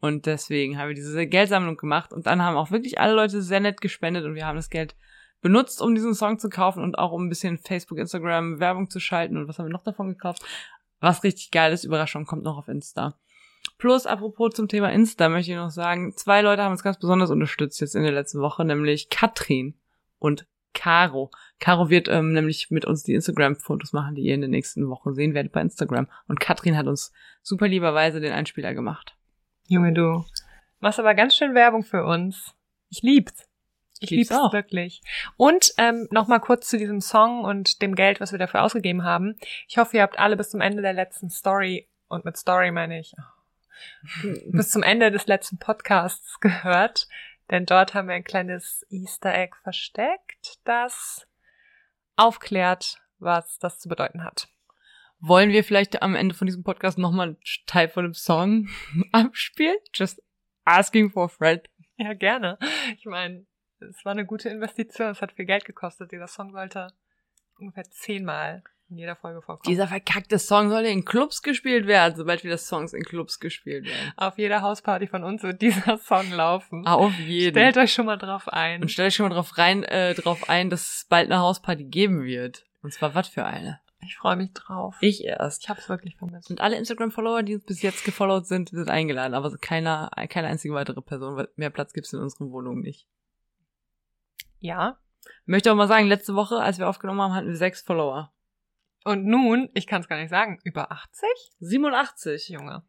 Und 0.00 0.26
deswegen 0.26 0.78
haben 0.78 0.88
wir 0.88 0.94
diese 0.94 1.26
Geldsammlung 1.26 1.76
gemacht 1.76 2.12
und 2.12 2.26
dann 2.26 2.42
haben 2.42 2.56
auch 2.56 2.70
wirklich 2.70 3.00
alle 3.00 3.14
Leute 3.14 3.40
sehr 3.42 3.60
nett 3.60 3.80
gespendet 3.80 4.24
und 4.24 4.34
wir 4.34 4.46
haben 4.46 4.56
das 4.56 4.68
Geld 4.68 4.94
benutzt, 5.40 5.80
um 5.80 5.94
diesen 5.94 6.14
Song 6.14 6.38
zu 6.38 6.48
kaufen 6.48 6.82
und 6.82 6.98
auch 6.98 7.12
um 7.12 7.26
ein 7.26 7.28
bisschen 7.28 7.58
Facebook, 7.58 7.98
Instagram 7.98 8.60
Werbung 8.60 8.90
zu 8.90 9.00
schalten 9.00 9.36
und 9.36 9.48
was 9.48 9.58
haben 9.58 9.66
wir 9.66 9.72
noch 9.72 9.84
davon 9.84 10.08
gekauft? 10.08 10.44
Was 11.00 11.24
richtig 11.24 11.50
geil 11.50 11.72
ist, 11.72 11.84
Überraschung, 11.84 12.26
kommt 12.26 12.42
noch 12.42 12.58
auf 12.58 12.68
Insta. 12.68 13.18
Plus, 13.78 14.06
apropos 14.06 14.54
zum 14.54 14.68
Thema 14.68 14.90
Insta, 14.90 15.28
möchte 15.28 15.50
ich 15.52 15.56
noch 15.56 15.70
sagen, 15.70 16.14
zwei 16.16 16.40
Leute 16.40 16.62
haben 16.62 16.72
uns 16.72 16.82
ganz 16.82 16.98
besonders 16.98 17.30
unterstützt 17.30 17.80
jetzt 17.80 17.94
in 17.94 18.02
der 18.02 18.12
letzten 18.12 18.40
Woche, 18.40 18.64
nämlich 18.64 19.10
Katrin 19.10 19.74
und 20.18 20.46
Caro. 20.72 21.30
Caro 21.58 21.90
wird 21.90 22.08
ähm, 22.08 22.32
nämlich 22.32 22.70
mit 22.70 22.84
uns 22.84 23.02
die 23.02 23.14
Instagram-Fotos 23.14 23.92
machen, 23.92 24.14
die 24.14 24.22
ihr 24.22 24.34
in 24.34 24.42
den 24.42 24.50
nächsten 24.50 24.88
Wochen 24.88 25.14
sehen 25.14 25.34
werdet 25.34 25.52
bei 25.52 25.60
Instagram. 25.60 26.06
Und 26.28 26.40
Katrin 26.40 26.76
hat 26.76 26.86
uns 26.86 27.12
super 27.42 27.68
lieberweise 27.68 28.20
den 28.20 28.32
Einspieler 28.32 28.74
gemacht. 28.74 29.16
Junge, 29.68 29.92
du 29.92 30.24
machst 30.80 30.98
aber 30.98 31.14
ganz 31.14 31.34
schön 31.34 31.54
Werbung 31.54 31.82
für 31.82 32.04
uns. 32.04 32.54
Ich 32.88 33.02
lieb's. 33.02 33.46
Ich 34.00 34.10
lieb's 34.10 34.30
lieb's, 34.30 34.40
auch. 34.40 34.52
wirklich. 34.52 35.00
Und 35.36 35.72
ähm, 35.78 36.06
noch 36.10 36.28
mal 36.28 36.38
kurz 36.38 36.68
zu 36.68 36.76
diesem 36.76 37.00
Song 37.00 37.44
und 37.44 37.80
dem 37.80 37.94
Geld, 37.94 38.20
was 38.20 38.32
wir 38.32 38.38
dafür 38.38 38.62
ausgegeben 38.62 39.04
haben. 39.04 39.36
Ich 39.68 39.78
hoffe, 39.78 39.96
ihr 39.96 40.02
habt 40.02 40.18
alle 40.18 40.36
bis 40.36 40.50
zum 40.50 40.60
Ende 40.60 40.82
der 40.82 40.92
letzten 40.92 41.30
Story 41.30 41.88
und 42.08 42.24
mit 42.24 42.36
Story 42.36 42.70
meine 42.70 43.00
ich 43.00 43.14
bis 44.46 44.70
zum 44.70 44.82
Ende 44.82 45.10
des 45.10 45.26
letzten 45.26 45.58
Podcasts 45.58 46.38
gehört, 46.40 47.08
denn 47.50 47.66
dort 47.66 47.94
haben 47.94 48.08
wir 48.08 48.14
ein 48.14 48.24
kleines 48.24 48.84
Easter 48.90 49.34
Egg 49.34 49.56
versteckt, 49.62 50.58
das 50.64 51.26
aufklärt, 52.16 52.98
was 53.18 53.58
das 53.58 53.78
zu 53.78 53.88
bedeuten 53.88 54.24
hat. 54.24 54.48
Wollen 55.18 55.50
wir 55.50 55.64
vielleicht 55.64 56.02
am 56.02 56.14
Ende 56.14 56.34
von 56.34 56.46
diesem 56.46 56.62
Podcast 56.62 56.98
nochmal 56.98 57.28
einen 57.28 57.38
Teil 57.66 57.88
von 57.88 58.04
dem 58.04 58.14
Song 58.14 58.68
abspielen? 59.12 59.76
Just 59.94 60.22
asking 60.64 61.10
for 61.10 61.24
a 61.24 61.28
friend. 61.28 61.62
Ja, 61.96 62.12
gerne. 62.12 62.58
Ich 62.98 63.06
meine, 63.06 63.46
es 63.80 64.04
war 64.04 64.12
eine 64.12 64.26
gute 64.26 64.48
Investition. 64.50 65.08
Es 65.08 65.22
hat 65.22 65.32
viel 65.32 65.46
Geld 65.46 65.64
gekostet. 65.64 66.12
Dieser 66.12 66.28
Song 66.28 66.52
sollte 66.52 66.88
ungefähr 67.58 67.84
zehnmal 67.84 68.62
in 68.88 68.98
jeder 68.98 69.16
Folge 69.16 69.42
vorkommen. 69.42 69.68
Dieser 69.68 69.88
verkackte 69.88 70.38
Song 70.38 70.70
soll 70.70 70.84
in 70.84 71.04
Clubs 71.04 71.42
gespielt 71.42 71.86
werden, 71.86 72.16
sobald 72.16 72.44
wieder 72.44 72.58
Songs 72.58 72.92
in 72.92 73.02
Clubs 73.02 73.40
gespielt 73.40 73.84
werden. 73.86 74.12
Auf 74.16 74.38
jeder 74.38 74.62
Hausparty 74.62 75.08
von 75.08 75.24
uns 75.24 75.42
wird 75.42 75.60
dieser 75.60 75.98
Song 76.04 76.30
laufen. 76.30 76.86
Auf 76.86 77.18
jeden. 77.18 77.54
Stellt 77.54 77.76
euch 77.78 77.92
schon 77.92 78.06
mal 78.06 78.16
drauf 78.16 78.48
ein. 78.48 78.82
Und 78.82 78.90
stellt 78.90 79.08
euch 79.08 79.16
schon 79.16 79.28
mal 79.28 79.34
drauf 79.34 79.58
rein, 79.58 79.82
äh, 79.84 80.14
drauf 80.14 80.48
ein, 80.48 80.70
dass 80.70 80.82
es 80.82 81.06
bald 81.08 81.30
eine 81.30 81.40
Hausparty 81.40 81.84
geben 81.84 82.24
wird. 82.24 82.64
Und 82.82 82.92
zwar 82.92 83.14
was 83.14 83.28
für 83.28 83.44
eine? 83.44 83.80
Ich 84.00 84.16
freue 84.16 84.36
mich 84.36 84.52
drauf. 84.52 84.96
Ich 85.00 85.24
erst. 85.24 85.64
Ich 85.64 85.68
hab's 85.68 85.88
wirklich 85.88 86.16
vermisst. 86.16 86.50
Und 86.50 86.60
alle 86.60 86.76
Instagram-Follower, 86.76 87.42
die 87.42 87.56
uns 87.56 87.64
bis 87.64 87.82
jetzt 87.82 88.04
gefollowt 88.04 88.46
sind, 88.46 88.68
sind 88.68 88.88
eingeladen. 88.88 89.34
Aber 89.34 89.50
so 89.50 89.56
keiner, 89.60 90.10
keine 90.28 90.46
einzige 90.46 90.74
weitere 90.74 91.00
Person, 91.00 91.36
weil 91.36 91.48
mehr 91.56 91.70
Platz 91.70 91.92
gibt's 91.92 92.12
in 92.12 92.20
unseren 92.20 92.52
Wohnungen 92.52 92.82
nicht. 92.82 93.08
Ja. 94.60 94.98
Möchte 95.44 95.72
auch 95.72 95.76
mal 95.76 95.88
sagen, 95.88 96.06
letzte 96.06 96.36
Woche, 96.36 96.60
als 96.60 96.78
wir 96.78 96.88
aufgenommen 96.88 97.20
haben, 97.20 97.34
hatten 97.34 97.48
wir 97.48 97.56
sechs 97.56 97.82
Follower. 97.82 98.32
Und 99.06 99.24
nun, 99.24 99.68
ich 99.72 99.86
kann 99.86 100.00
es 100.00 100.08
gar 100.08 100.18
nicht 100.18 100.30
sagen, 100.30 100.58
über 100.64 100.90
80? 100.90 101.28
87. 101.60 102.48
Junge. 102.48 102.82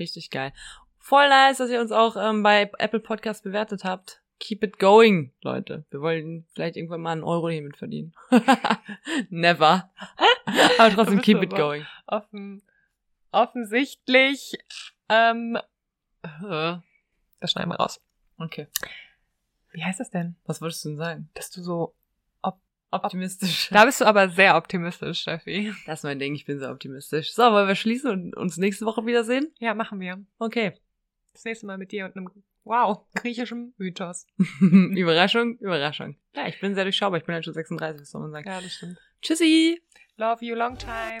Richtig 0.00 0.30
geil. 0.30 0.52
Voll 0.98 1.28
nice, 1.28 1.58
dass 1.58 1.70
ihr 1.70 1.80
uns 1.80 1.92
auch 1.92 2.16
ähm, 2.16 2.42
bei 2.42 2.68
Apple 2.78 2.98
Podcast 2.98 3.44
bewertet 3.44 3.84
habt. 3.84 4.20
Keep 4.40 4.64
it 4.64 4.78
going, 4.80 5.32
Leute. 5.42 5.84
Wir 5.90 6.00
wollen 6.00 6.44
vielleicht 6.54 6.76
irgendwann 6.76 7.02
mal 7.02 7.12
einen 7.12 7.22
Euro 7.22 7.50
hiermit 7.50 7.76
verdienen. 7.76 8.12
Never. 9.30 9.92
Aber 10.78 10.90
trotzdem 10.92 11.22
keep 11.22 11.40
it 11.40 11.54
going. 11.54 11.86
Offen, 12.08 12.64
offensichtlich, 13.30 14.58
ähm, 15.08 15.56
äh, 16.24 16.78
das 17.38 17.52
schneiden 17.52 17.70
wir 17.70 17.76
raus. 17.76 18.00
Okay. 18.38 18.66
Wie 19.70 19.84
heißt 19.84 20.00
das 20.00 20.10
denn? 20.10 20.34
Was 20.46 20.60
wolltest 20.60 20.84
du 20.84 20.88
denn 20.88 20.98
sagen? 20.98 21.30
Dass 21.34 21.52
du 21.52 21.62
so, 21.62 21.94
Optimistisch. 22.90 23.68
da 23.70 23.84
bist 23.84 24.00
du 24.00 24.04
aber 24.04 24.28
sehr 24.28 24.56
optimistisch, 24.56 25.20
Steffi. 25.20 25.72
Das 25.86 26.00
ist 26.00 26.04
mein 26.04 26.18
Ding, 26.18 26.34
ich 26.34 26.44
bin 26.44 26.58
sehr 26.58 26.70
optimistisch. 26.70 27.32
So, 27.32 27.42
wollen 27.42 27.68
wir 27.68 27.76
schließen 27.76 28.10
und 28.10 28.36
uns 28.36 28.56
nächste 28.56 28.84
Woche 28.86 29.06
wiedersehen? 29.06 29.52
Ja, 29.58 29.74
machen 29.74 30.00
wir. 30.00 30.24
Okay. 30.38 30.72
Das 31.32 31.44
nächste 31.44 31.66
Mal 31.66 31.78
mit 31.78 31.92
dir 31.92 32.06
und 32.06 32.16
einem, 32.16 32.28
wow, 32.64 33.06
griechischem 33.14 33.74
Mythos. 33.78 34.26
Überraschung, 34.60 35.56
Überraschung. 35.58 36.16
Ja, 36.34 36.48
ich 36.48 36.60
bin 36.60 36.74
sehr 36.74 36.84
durchschaubar. 36.84 37.20
Ich 37.20 37.26
bin 37.26 37.34
halt 37.34 37.44
schon 37.44 37.54
36, 37.54 38.02
was 38.02 38.10
soll 38.10 38.22
man 38.22 38.32
sagen. 38.32 38.48
Ja, 38.48 38.60
das 38.60 38.72
stimmt. 38.72 38.98
Tschüssi! 39.22 39.80
Love 40.16 40.44
you 40.44 40.54
long 40.54 40.76
time. 40.76 41.20